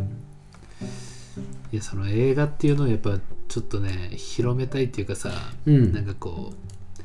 [1.72, 5.32] いやその映画っていうのをやっぱちょっとね広めたいっていうかさ、
[5.66, 5.94] うん。
[5.94, 7.00] なんかこう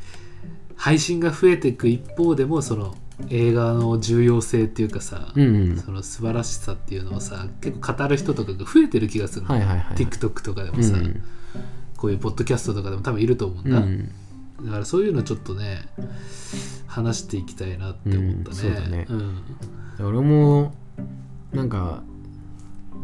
[0.77, 2.97] 配信が増えていく一方でもその
[3.31, 5.77] 映画の重要性っていうかさ、うんうん。
[5.79, 11.23] その素晴らしさっていうのをさ結構語る人とかが増えてる気がするの、はいはいはい TikTok とかでもさ、うん
[11.97, 14.13] こういうポッドキャストとかでも多分いると思うんだ、うん
[14.67, 15.87] だからそういうのちょっとね
[16.87, 19.07] 話していきたいなって思ったね、うんそうだね。
[19.09, 19.45] うん。
[20.01, 20.75] 俺も
[21.53, 22.03] なんか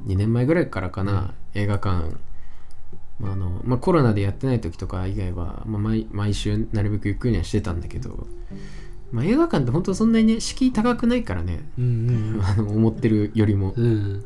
[0.07, 2.17] 2年前ぐらいからかな、映画館。
[3.21, 8.27] まああのまあ、コロナでやってない時とか以外は、まあ、毎毎週なるべく行くようにはしてたんだけど、
[9.13, 13.75] まあ、映画館って本当そんなにね敷居高くないからね、うん あの思ってるよりも。
[13.77, 13.85] うん。
[13.85, 14.25] うん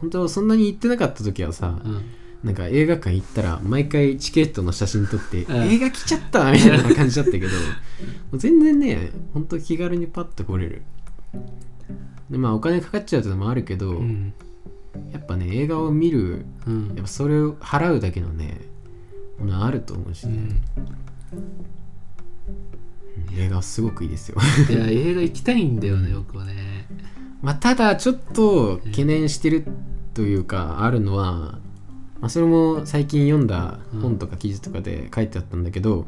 [0.00, 2.02] 本当そんなに行ってなかった時はさ、うん。
[2.44, 5.56] なんか映画館行ったら毎回チケットの写真撮って、うん。
[5.72, 7.52] 映画来ちゃったみたいな感じだったけど も
[8.34, 10.82] う全然ねほんと気軽にパッと来れる。
[12.30, 14.32] でまあお金かかっちゃうってのもあるけど、うん
[15.12, 16.86] やっぱね映画を見るうん。
[16.88, 18.60] やっぱそれを払うだけのね
[19.38, 21.38] ものあると思うしね、うん。
[21.38, 21.68] うん
[23.36, 24.38] 映画はすごくいいですよ。
[24.68, 26.86] いや映画行きたいんだよね僕はね。
[27.42, 29.64] まあただちょっと懸念してる
[30.14, 31.58] というかあるのは、
[32.20, 36.06] まあ、それも最近読んだ本とか記事とかで書いてあったんだけど、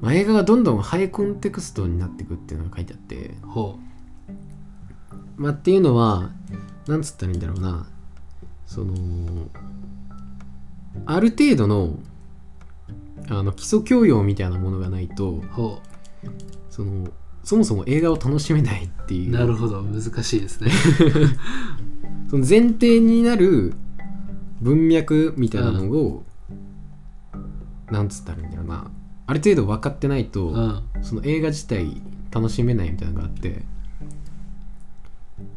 [0.00, 3.78] まあ、映画がどんどんハイコンテクストになっていくっていうのが書いてあって、ほ
[5.36, 6.30] まあ、っていうのは
[6.86, 7.86] なんつったらいいんだろうな。
[8.66, 8.94] その
[11.06, 11.98] ある程度の
[13.28, 15.42] あの基礎教養みたいなものがないと
[16.70, 17.08] その
[17.44, 19.28] そもそも映画を楽しめないっていう。
[19.28, 19.82] うなるほど。
[19.82, 20.70] 難しいですね。
[22.28, 23.74] その前提になる
[24.62, 26.24] 文脈みたいなのを、
[27.90, 28.90] なんつったらいいんだろうな。
[29.26, 30.82] ある程度分かってないと、うん。
[31.02, 33.62] その映画自体楽しめないみたいなのがあって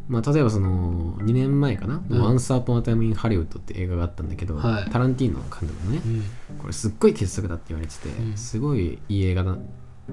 [0.07, 2.21] まあ例えばその2年前かな「うん。
[2.23, 4.89] Once Upon a Time in Hollywood」って映画があったんだけど、はい。
[4.89, 6.57] タランティーノの監督のねうん。
[6.59, 8.37] これすっごい傑作だって言われてて、うん。
[8.37, 9.57] すごいいい映画だ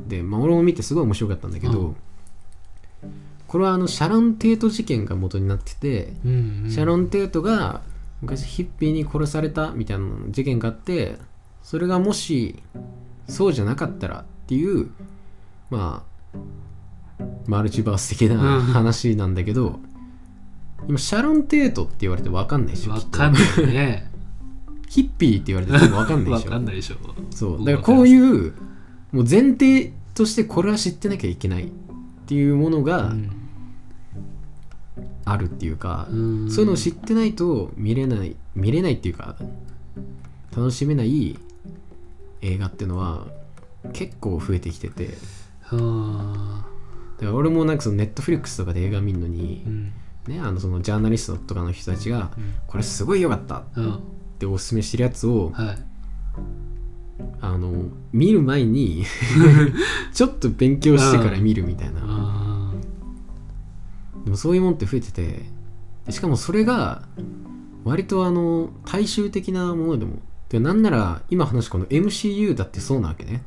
[0.08, 1.96] で、まあ、俺も見てすごい面白かったんだけど、うん。
[3.46, 6.70] これはあのシャロン・テート事件が元になってて、うんうん。
[6.70, 7.82] シャロン・テートが
[8.24, 11.16] 昔ヒッピーに殺されたみたいな事件があって
[11.62, 12.62] それがもし
[13.28, 14.90] そうじゃなかったらっていう
[15.70, 16.04] ま
[16.34, 16.38] あ
[17.46, 19.78] マルチバース的うんな話なんだけど、
[20.88, 23.18] 今シャロン・テートって言われて分かんないでしょわきっと。
[23.18, 24.10] かんないね。
[24.88, 26.50] ヒッピーって言われて多分分かんないわでしょ。
[26.50, 26.96] かんないでしょ。
[27.30, 27.58] そう。
[27.58, 28.52] だからこういう
[29.12, 31.70] もう前提としてこれは知ってなきゃいけないっ
[32.26, 33.30] ていうものがうん。
[35.26, 36.50] あるっていうか、うん。
[36.50, 39.36] そういうのを知ってないと見れない見れないっていうか
[40.54, 41.38] 楽しめない
[42.42, 43.26] 映画っていうのは
[43.94, 45.16] 結構増えてきてて。
[45.62, 46.73] はだ
[47.24, 49.92] から俺もなんかそのネットフリックスとかで映画見るのあにう、ん。
[50.28, 52.54] ねあのそのジャーナリストとかの人たちがうん。
[52.66, 53.98] これすごい良かったっうん。
[54.38, 55.78] ておすすめしてるやつをはい。
[57.40, 57.72] あの
[58.12, 59.04] 見る前に
[60.12, 62.00] ちょっと勉強してから見るみたいな。
[62.02, 62.72] あ
[64.24, 65.44] でもそういうもんって増えてて
[66.06, 67.02] でしかもそれが
[67.84, 70.14] 割とあの大衆的なものでも
[70.48, 73.42] でなんなら今話したこの MCU だってそうなわけね。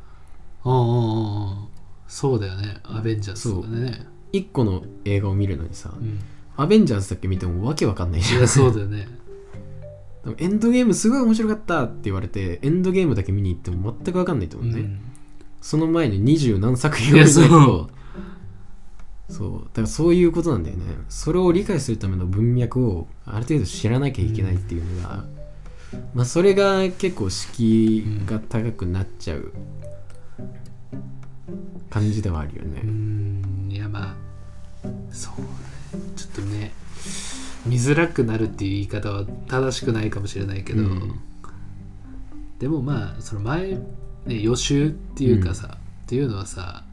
[0.64, 1.68] あああ
[2.08, 2.80] そうだよね。
[2.84, 4.08] アベンジャーズとかね。
[4.34, 6.20] 1個の映画を見るのにさ、うん。
[6.56, 8.40] アベンジャーズだけ見てもわけわかんないじゃん。
[8.40, 9.08] いやそうだよね。
[10.24, 15.00] でもエンドゲームすごい面白かったって言われてエンドゲームだけ見に行っても全くわかんないとう思うね、ん。
[15.62, 17.90] その前に二十何作品を見ないと
[19.30, 19.52] そう。
[19.52, 20.84] だからそういうことなんだよね。
[21.10, 25.26] それを理解するための文脈をある程度知らなきゃいけないっていうのが、
[26.14, 29.52] まあそれが結構敷居が高くなっちゃう
[31.90, 32.82] 感じではあるよね。
[32.84, 33.70] う、ん。
[33.72, 34.16] いやま
[34.84, 35.48] あそうだね。
[36.16, 36.72] ちょっとね
[37.66, 41.20] 見づらくなるっていう言い方は正しくないかもしれないけど、うん
[42.60, 43.78] でもまあその前、
[44.26, 46.84] ね、予習っていうかさ、っていうのはさ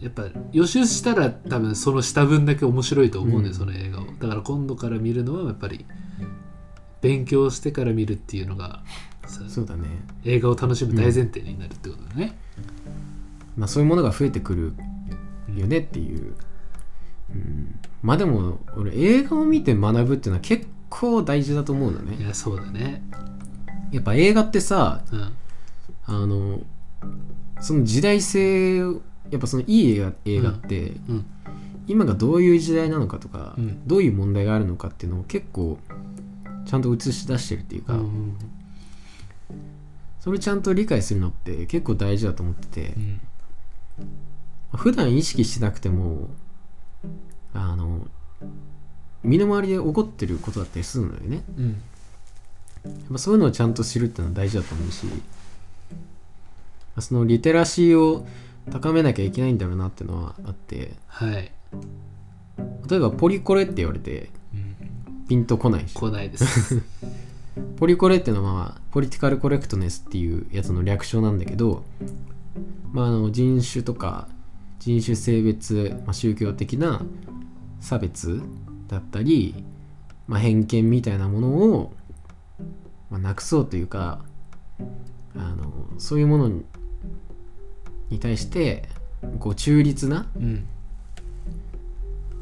[0.00, 3.58] やっぱ予習したら多分その下分だけ面白いと思うんだよ、うん。
[3.58, 4.04] その映画を。
[4.04, 5.86] だから今度から見るのはやっぱり
[7.00, 8.82] 勉強してから見るっていうのが
[9.26, 9.88] さそうだね。
[10.24, 12.36] 映画を楽しむ大前提になるってことだね、
[13.56, 14.72] まあそういうものが増えてくる
[15.54, 16.34] よねっていう、
[17.30, 22.16] うん、まあでも俺映画を見て学ぶっていうのは結構大事だと思うのね。
[22.16, 23.02] いやそうだね。
[23.92, 25.32] やっぱ映画ってさうん。
[26.08, 26.60] あの
[27.60, 31.26] その時代性をやっぱそのいい映画映画って、うん。
[31.88, 33.86] 今がどういう時代なのかとか、うん。
[33.86, 35.78] どういう問題があるのかっていうのを結構
[36.66, 38.36] ちゃんと映し出してるっていうか、うん。
[40.20, 42.92] それちゃんと理解するのって結構大事だと思ってて。
[42.96, 43.20] う、ん
[44.72, 46.28] 普段意識してなくても
[47.54, 48.06] あの
[49.22, 51.42] 身の回りで起こってることだったりするのよね。
[51.58, 51.82] うん。
[52.84, 55.06] やっぱそういうのをちゃんと知るっていうのは大事だと思うし
[57.00, 58.26] そのリテラシーを
[58.70, 60.92] 高めなきゃいけないんだろうなっていうのはあって。
[61.08, 61.50] はい、
[62.88, 65.94] 例えばポリコレって言われてうん、ピンとこないし。
[65.94, 66.82] 来ないです。
[67.78, 71.84] ポリコレっていうのは、まあ、ポリティカルコレクトネスっていうやつの略称なんだけど、
[72.92, 74.28] まあ、あの人種とか
[74.78, 77.02] 人種性別、まあ、宗教的な
[77.80, 78.42] 差別
[78.88, 79.64] だったり、
[80.26, 81.92] まあ、偏見みたいなものを、
[83.10, 84.20] まあ、なくそうというか
[85.34, 86.64] あのそういうものに
[88.10, 88.88] に対して
[89.38, 90.66] こう中立な、うん。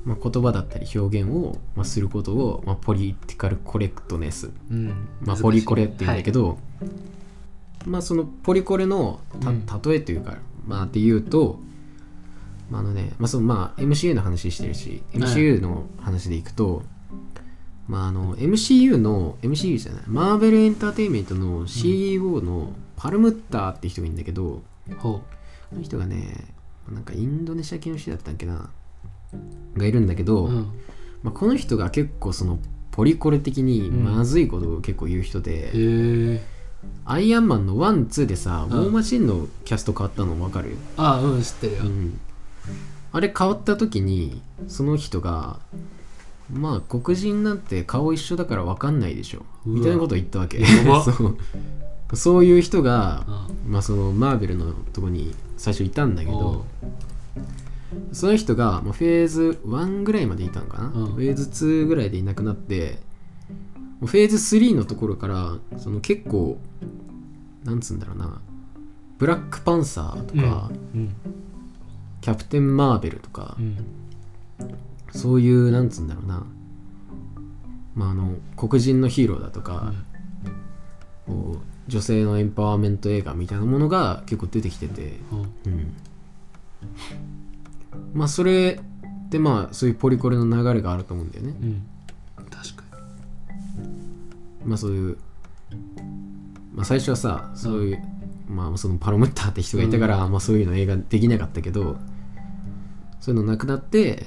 [0.05, 5.09] まあ、言葉だったり表現を、まあ、することを、まあ、ポリティカルコレクトネスうん。
[5.23, 6.91] まあ、ポリコレって言うんだけど、ど、
[7.87, 9.67] まあそのポリコレのたうん。
[9.83, 11.74] 例えというか、まあっていうと、まあ
[12.79, 15.23] あのね、まあそのまあ MCU の話してるし、はい。
[15.23, 16.83] MCU の話でいくと、
[17.89, 24.63] まああの MCU の、MCU じゃない、マーベルエンターテインメントの CEO のパルムッターって人がいるんだけど、
[25.01, 25.23] こ
[25.73, 26.53] の人がね、
[26.91, 28.71] なんかインドネシア系の人だったっけな、
[29.77, 30.55] がいるんだけど、う、うん、
[31.23, 32.59] まあ、この人が結構その
[32.91, 34.05] ポリコレ的にうん。
[34.05, 36.47] まずいことを結構言う人で、へえ
[37.07, 38.79] アイアンマンの one、two でさ、うん。
[38.79, 42.21] ウォーマシンのキャスト変わったの分かる、あうん知ってるよ、うん、
[43.15, 45.61] あれ変わった時にその人が
[46.53, 49.47] まあ黒人なんて顔一緒だから分かんないでしょ。
[49.65, 50.65] みたいなことを言ったわけ。
[50.67, 51.37] そう。
[52.17, 53.25] そういう人が、
[53.65, 56.65] うんまあ、そのマーベルのとこに最初いたんだけど
[58.13, 61.07] その人が、まあ、フェーズ1ぐらいまでいたのかな、うん。
[61.13, 62.99] フェーズ2ぐらいでいなくなって
[64.01, 66.59] フェーズ3のところからその結構
[67.65, 68.41] なんつうんだろうな
[69.19, 71.15] ブラックパンサーとか、うん
[72.25, 73.77] キャプテン・マーベルとかう、ん。
[75.13, 76.47] そういうなんつうんだろうな。
[77.95, 79.93] まああの黒人のヒーローだとか、
[81.27, 85.21] こう女性のエンパワーメント映画みたいなものが結構出てきてて、
[85.67, 85.71] うん。
[85.71, 85.95] うん、
[88.15, 88.81] まあそれ
[89.29, 91.55] でまあそういうポリコレの流れがあると思うんだよね。
[91.61, 91.87] うん。
[92.49, 92.85] 確か
[94.65, 95.19] まあそういう
[96.75, 98.03] まあ最初はさそういう、
[98.49, 101.99] まあそのパロムッターって人がいたから、まあそういうの映画できなかったけど
[103.25, 104.27] そういうのなくなって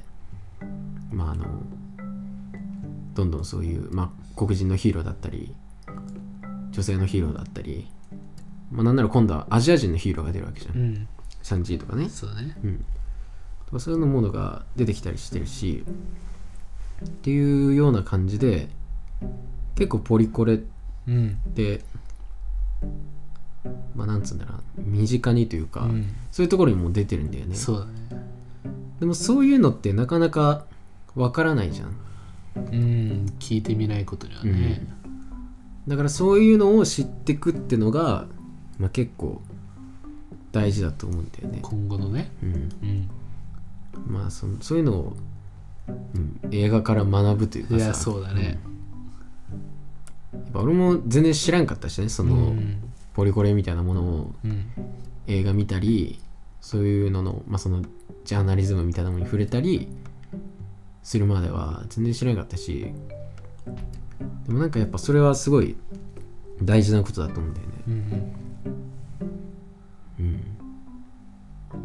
[1.11, 1.45] まああの
[3.13, 5.53] どんどんそういう、まあ、黒人のヒーローだったり
[6.71, 7.87] 女性のヒーローだったり、
[8.71, 11.07] まあ、なんなら今度はアジア人のヒーローが出るわけじゃん、にうん。
[11.43, 12.09] シャンジーとかね。
[12.09, 12.57] そうだね。
[12.63, 12.85] うん、
[13.67, 15.83] とかそういうのものが出てきたりしてるし
[17.05, 18.67] っていうような感じで
[19.75, 20.59] 結構ポリコレっ
[21.07, 21.37] うん。
[21.53, 21.81] て
[23.95, 24.87] まあなんつうんだろうな。
[24.87, 26.07] 身近にというか、うん。
[26.31, 27.55] そういうところにも出てるんだよね。
[27.55, 28.06] そうだね
[28.99, 30.65] でもそういうのってなかなか
[31.15, 31.95] わからないじゃん。
[32.55, 34.87] うん聞いてみないことにはね。
[35.87, 38.25] だからそういうのを知ってくってのが、
[38.77, 39.41] まあ、結構
[40.51, 42.31] 大事だと思うんだよね、今後のね。
[42.43, 43.09] うん、うん。
[44.07, 45.17] まあそのそういうのを、
[45.87, 47.75] うん、映画から学ぶというかさ。
[47.77, 48.59] いやそうだね。
[50.33, 52.77] やっぱ俺も全然知らんかったしねその、うん。
[53.13, 54.65] ポリコレみたいなものをうん。
[55.27, 56.19] 映画見たり
[56.61, 57.83] そういうのの,、まあ、その
[58.27, 59.87] ジャーナリズムみたいなものに触れたり
[61.01, 62.93] するまでは全然知らなかったし
[64.45, 65.77] でもなんかやっぱそれはすごい
[66.61, 67.73] 大事なことだと思うんだよね。
[67.87, 67.95] うん。
[70.19, 70.43] うん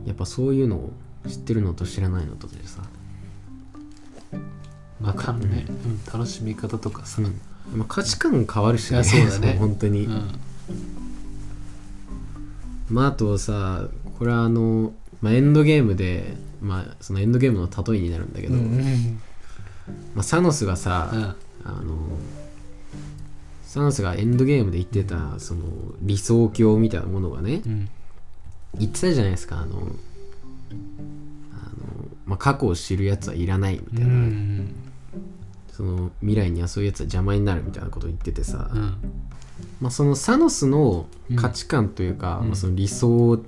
[0.04, 0.92] やっぱそういうのを
[1.28, 2.82] 知ってるのと知らないのとでさ、
[5.00, 7.22] まあねうん楽しみ方とかさ。
[7.22, 7.40] うん。
[7.78, 9.56] まあ、価値観変わるしいやそうだね。
[9.60, 10.28] 本当に、うん。
[12.90, 13.88] まああとさ
[14.18, 14.92] これはあの、
[15.22, 19.20] まあ、エンドゲームでまあそのエンドゲームの例えになるんだけど、うん
[20.14, 21.22] まあ、サノスがさ、うん。
[21.64, 21.94] あの
[23.64, 25.62] サノスがエンドゲームで言ってたその
[26.00, 27.88] 理想郷みたいなものがねうん。
[28.78, 29.90] 言ってたじゃないですかあのあの、
[32.26, 34.74] まあ、過去を知るやつはいらないみうたいな、ん。
[35.72, 38.80] その未来にはそういうやつは邪魔になるみたいなことを言っててさ、うん。
[39.80, 41.06] まあ、そのサノスの
[41.36, 42.48] 価値観というか、うん。
[42.48, 43.40] まあ、その理想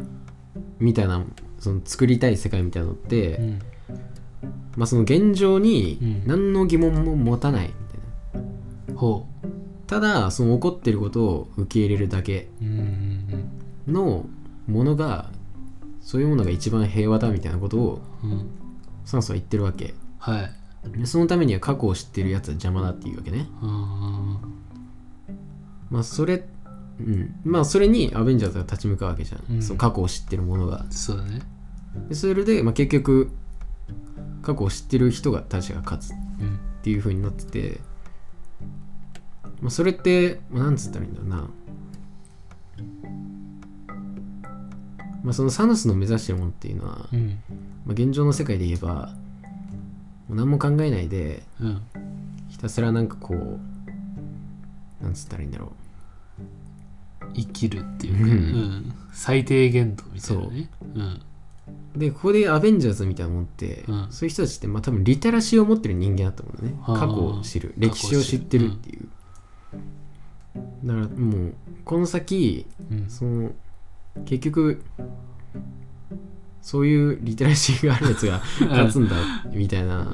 [0.79, 1.25] みたいな
[1.65, 3.59] その作りたい世界みたいなのって、うん。
[4.77, 6.27] まあ、その現状にうん。
[6.27, 9.01] 何の疑問も持たないみたいな。
[9.01, 9.27] ほ
[9.87, 13.49] ただその起こってることを受け入れるだけううん
[13.87, 13.93] うん。
[13.93, 14.27] の
[14.67, 15.31] ものが
[16.03, 18.31] そういうものが一番平和だみたいなことをうん。
[18.31, 18.51] うん
[19.07, 19.95] サノスは言ってるわけ。
[20.19, 20.49] は
[20.89, 20.99] い。
[20.99, 23.49] でそのためには過去を知ってるやつは邪魔だっていうわけね。
[23.63, 24.39] うん
[25.91, 26.43] まあそれ
[27.01, 27.35] うん。
[27.45, 29.63] まあそれにアベンジャーズが立ち向かうわけじゃん、うん。
[29.63, 30.87] その過去を知ってるものが。
[30.91, 31.41] そうだね
[32.09, 33.31] でそれで、まあ、結局
[34.43, 37.81] 過去を知ってる人がたちが勝つっうんていう風になってて、
[39.61, 41.51] まあ、それって、まあ、なんつったらいいんだろうな。
[45.23, 47.39] まあそのサノスの目指してるものっていうのは、うん。
[47.87, 49.15] まあ、現状の世界で言えば
[50.29, 51.83] もう何も考えないでうん。
[52.51, 55.73] ひたすらなんかこうなんつったらいいんだろ
[57.35, 58.31] 生きるっていうか、うん。
[58.31, 58.95] うん。
[59.15, 60.71] 最低限度みたいなね。
[60.95, 60.99] う。
[60.99, 61.03] ん。
[61.03, 61.21] う
[61.97, 64.07] でここでアベンジャーズみたいなもんって、うん。
[64.11, 66.79] そういう人たちってまあ多分リテラシーを持ってる人間だと思うんだね。
[66.87, 67.75] 過去を知る。
[67.77, 69.09] 歴史を知ってるっていう、
[70.85, 73.09] だからもうこの先うん。
[73.09, 73.53] その
[74.25, 74.83] 結局
[76.63, 79.17] そういうリテラシーがあるやつが勝つんだ
[79.53, 80.01] みたいな、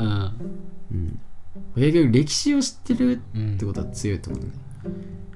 [0.92, 0.96] うん。
[0.96, 1.18] うん。
[1.76, 4.50] 結局歴史を知ってるうんってことは強いと思うね。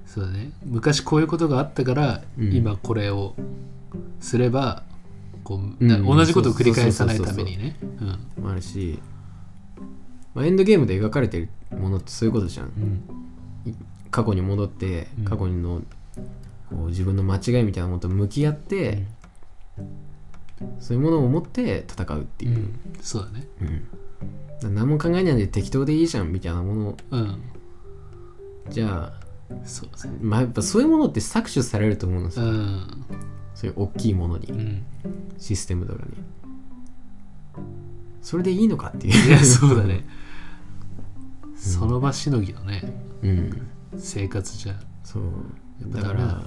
[0.06, 0.52] そうだね。
[0.66, 2.52] 昔こういうことがあったから、うん。
[2.52, 3.34] 今これを
[4.20, 4.82] すれば
[5.44, 5.88] こう、うん。
[5.88, 7.76] な同じことを繰り返さないためにね。
[7.80, 8.42] うん。
[8.42, 8.98] もあるし、
[10.34, 12.66] まあ、エンドゲームで描かれてるものってそういうことじゃん。
[12.66, 13.02] うん。
[14.10, 15.24] 過去に戻ってうん。
[15.24, 15.82] 過去の
[16.70, 19.04] こう自分の間違いみたいなものと向き合って、
[20.80, 22.80] そういうものを持って戦うっていう、うん。
[23.00, 23.46] そうだね。
[24.62, 24.74] うん。
[24.74, 26.96] 何も考えないで適当でいいじゃんみたいなもの。
[27.10, 27.42] うん。
[28.70, 29.24] じゃあ
[29.64, 30.18] そうだね。
[30.20, 33.04] まあやっぱそういうものって搾取されると思うんですよ、うん
[33.64, 34.84] そういう大きいものに、うん。
[35.38, 37.62] システムとかに。
[38.20, 40.04] それでいいのかっていいうやそうだね。
[41.56, 42.82] その場しのぎのね
[43.22, 43.70] うん。
[43.96, 44.74] 生活じゃ。
[45.02, 45.22] そう。
[45.92, 46.42] ぱだから。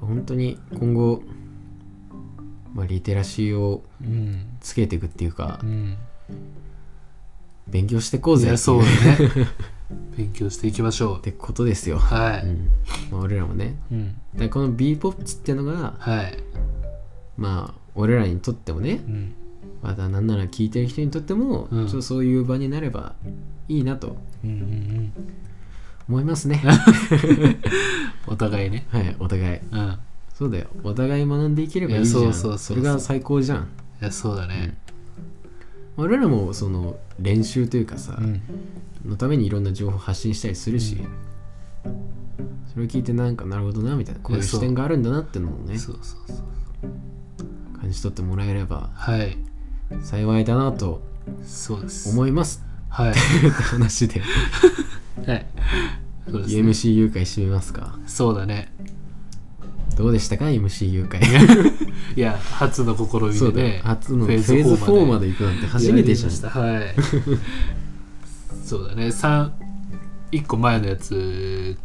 [0.00, 1.22] 本当に今後、
[2.74, 4.46] まあ、リテラシーをうん。
[4.60, 5.96] つけていくっていうかうん。
[7.66, 9.48] 勉強していこうぜそうだね。
[10.16, 12.68] 勉強していきましょってことですよ、うはい、うん
[13.10, 13.76] まあ、俺らもね。
[13.90, 16.36] うん、だこの b ポッツっていうのがはい、
[17.36, 19.34] まあ俺らにとってもねうん、
[19.82, 21.86] またなんなら聞いてる人にとっても、うん。
[21.86, 23.14] ちょっとそういう場になれば
[23.68, 25.12] いいなとうんうんうん。
[26.08, 26.62] 思いますね。
[28.26, 28.86] お互いね。
[28.90, 29.60] はいお互い。
[29.70, 29.88] うん。
[29.90, 29.98] い
[30.34, 30.66] そうだよ。
[30.84, 32.22] お互い学んでいければいいじゃん。
[32.22, 32.76] そうそうそうそう。
[32.76, 33.68] れが最高じゃん。
[34.00, 34.78] やそうだね。
[35.96, 38.40] 俺らもその練習というかさ、うん。
[39.04, 40.98] のためにいろんな情報発信したりするし、
[42.78, 44.20] それを聞いてなんかなるほどなみたいな。
[44.20, 49.36] こういう視点があるんだなってのもねそうそうそう感じ取ってもらえればはい。
[50.00, 51.02] 幸いだなと
[51.44, 52.08] そうです。
[52.10, 52.62] 思います。
[52.88, 53.14] はい。
[53.14, 54.22] 話で。
[55.26, 55.46] はい。
[56.30, 56.62] そうですね。
[56.62, 57.98] MCU 会締めますか。
[58.06, 58.72] そうだね。
[59.96, 61.20] どうでしたか MCU 会
[62.16, 63.80] いや初の試みでね。
[63.82, 66.50] 初のフェーズ4まで行くなんて初めてじゃん。
[66.50, 66.94] はい。
[68.64, 69.06] そうだね。
[69.06, 69.50] 3
[70.30, 71.76] 1個前のやつ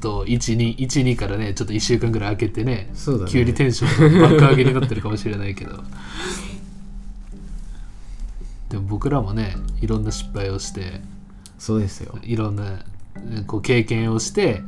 [0.00, 3.30] と12からねちょっと1週間ぐらい空けてねそうだね。
[3.30, 5.82] 急にテンションが爆上げになってるかもしれないけど。
[8.70, 11.00] でも僕らもねいろんな失敗をして
[11.58, 12.18] そうですよ。
[12.22, 14.62] いろんなねこう経験をして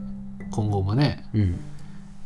[0.50, 1.60] 今後もねうん。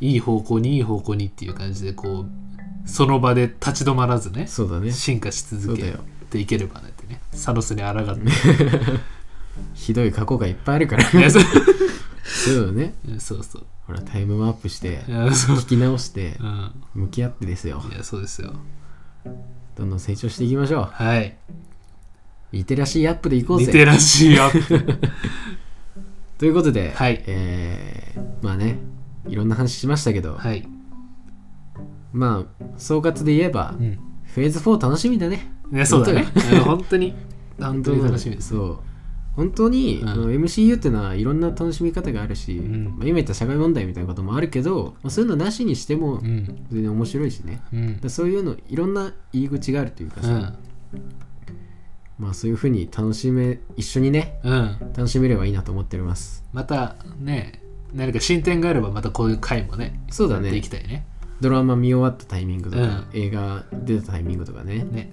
[0.01, 4.93] いい方向にいい方向にっていう感じでこうその場で立ち止まらずねそうだね。
[4.93, 5.95] 進化し続け
[6.31, 8.23] ていければねってねサノスに抗って。
[9.75, 11.29] ひどい過去がいっぱいあるからいや
[12.25, 12.95] そうそうだね。
[13.19, 13.67] そうそう。
[13.87, 15.57] ほらタイムマップしていやそう。
[15.57, 16.73] 聞き直してうん。
[16.95, 17.83] 向き合ってですよ。
[17.93, 18.53] いやそうですよ。
[19.77, 21.29] どんどん成長していきましょはい。
[21.29, 23.67] うリテラシーアップでいこうぜ。
[23.67, 24.99] リテラシーアップ。
[26.39, 27.23] ということで、はい。
[27.27, 28.79] えーまあね
[29.27, 30.67] いろんな話しましたけど、はい。
[32.13, 33.99] まあ総括で言えば、うん。
[34.25, 35.51] フェーズ4楽しみだね。
[35.73, 36.25] いや、そうだね。
[36.65, 37.15] 本当に、
[37.59, 38.03] 本当に。
[38.03, 38.51] 楽しみです。
[38.51, 38.79] そう
[39.37, 46.67] 本当に、うんあの MCU ってのはいろんな楽しみ方があるし、んまあ、今言った社会問題みたいなこともあるけど、まあ、そういうのなしにしてもうん。
[46.71, 48.09] 全然面白いしねうんだ。
[48.11, 50.59] そういうのいろんな入り口があるというかさ、うん。
[52.19, 54.79] まあそういうふうに楽しめ一緒にねうん。
[54.97, 57.61] 楽しめればいいなと思っておりますまたね、
[57.93, 61.07] 何か進展があれば、またこういう回もね、そうだねやっていきたいね。
[61.41, 65.11] ドラマ見終わったタイミングとか、うん映画出たタイミングとかねね。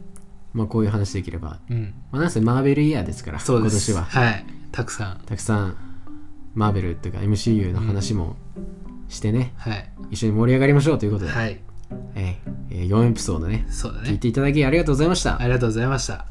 [0.54, 1.60] まあこういう話できれば。
[1.70, 1.93] うん。
[2.12, 3.91] まあなんせマーベルイヤーですからそうです。
[3.91, 4.22] 今年は。
[4.22, 4.45] はい。
[4.72, 5.22] たくさん。
[5.26, 5.76] たくさん
[6.56, 8.36] マーベルというか MCU の話も
[9.08, 9.89] してね、はい。
[10.12, 11.60] 一緒に盛り上がりましょうということで、はい。
[12.16, 13.66] えーえー4エピソードね。
[13.70, 14.10] そうだね。
[14.10, 16.26] 聞いていただきありがとうございました、ありがとうございました。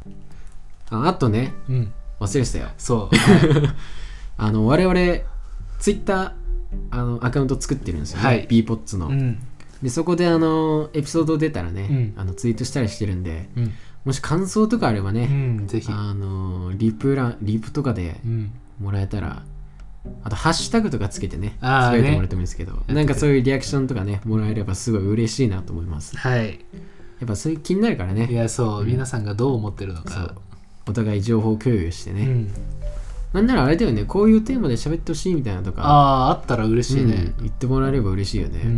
[0.91, 1.93] ああとねうん。
[2.19, 2.69] 忘れてたよ。
[2.77, 3.75] そう、は い
[4.37, 4.95] あの我々
[5.79, 6.33] ツイッター
[6.91, 8.47] あのアカウント作ってるんですよね、はい。
[8.49, 9.39] B ポッツの、うん。
[9.83, 12.13] でそこであのエピソード出たらね、うん。
[12.17, 13.73] あのツイートしたりしてるんでうん
[14.05, 15.89] もし感想とかあればうね、んぜひ。
[15.91, 18.53] あのリプラリプとかでうん。
[18.81, 19.43] もらえたら
[20.25, 26.17] あとハッシュタグとかつけてねつぶやいてもらってもいいですけど、ねなんかそういうリアクションとかねもらえればすごい嬉しいなと思います。
[26.17, 26.61] はい。
[27.21, 30.35] やっぱそういう気になるからいねやそう、皆さんがどう思ってるのか。
[30.89, 32.51] お互い情報共有してね、うん、
[33.35, 37.35] なんならあれだよねこういうテーマで喋ってほしいみたいなとかあああったら嬉しいね。
[37.39, 38.71] うん、言ってもらえれば嬉しいよね、うん。
[38.71, 38.73] う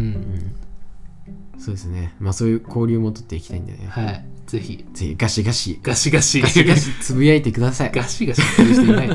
[1.58, 1.60] ん。
[1.60, 2.16] そうですね。
[2.18, 4.84] まあそういう交流も取っていきたいんでね、はいぜひ。
[4.93, 5.80] ぜひガシガシ。
[5.82, 6.40] ガシガシ。
[6.40, 6.90] ガシガシ。
[7.01, 7.93] つぶやいてください。
[7.93, 8.43] ガシガシ。
[8.43, 9.09] する人いない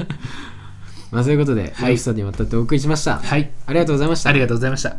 [1.11, 1.93] まあそういうことで、はい。
[1.93, 3.51] エピソードにわたってお送りしました、はい。
[3.65, 4.29] ありがとうございました。
[4.29, 4.97] ありがとうございました。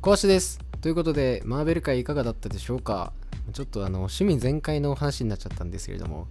[0.00, 0.58] 小橋です。
[0.80, 3.12] ということでマーベル界いかがだったでしょうか。
[3.52, 6.28] ちょっとあの趣味全開の話になっちゃったんですけれども、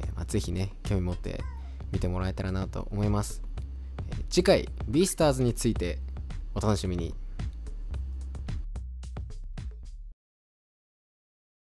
[0.00, 1.40] えーまあ、ぜひね興味持って
[1.92, 3.56] 見てもらえたらなと思います、えー
[4.28, 5.98] 次回ビースターズについて
[6.54, 7.14] お楽しみに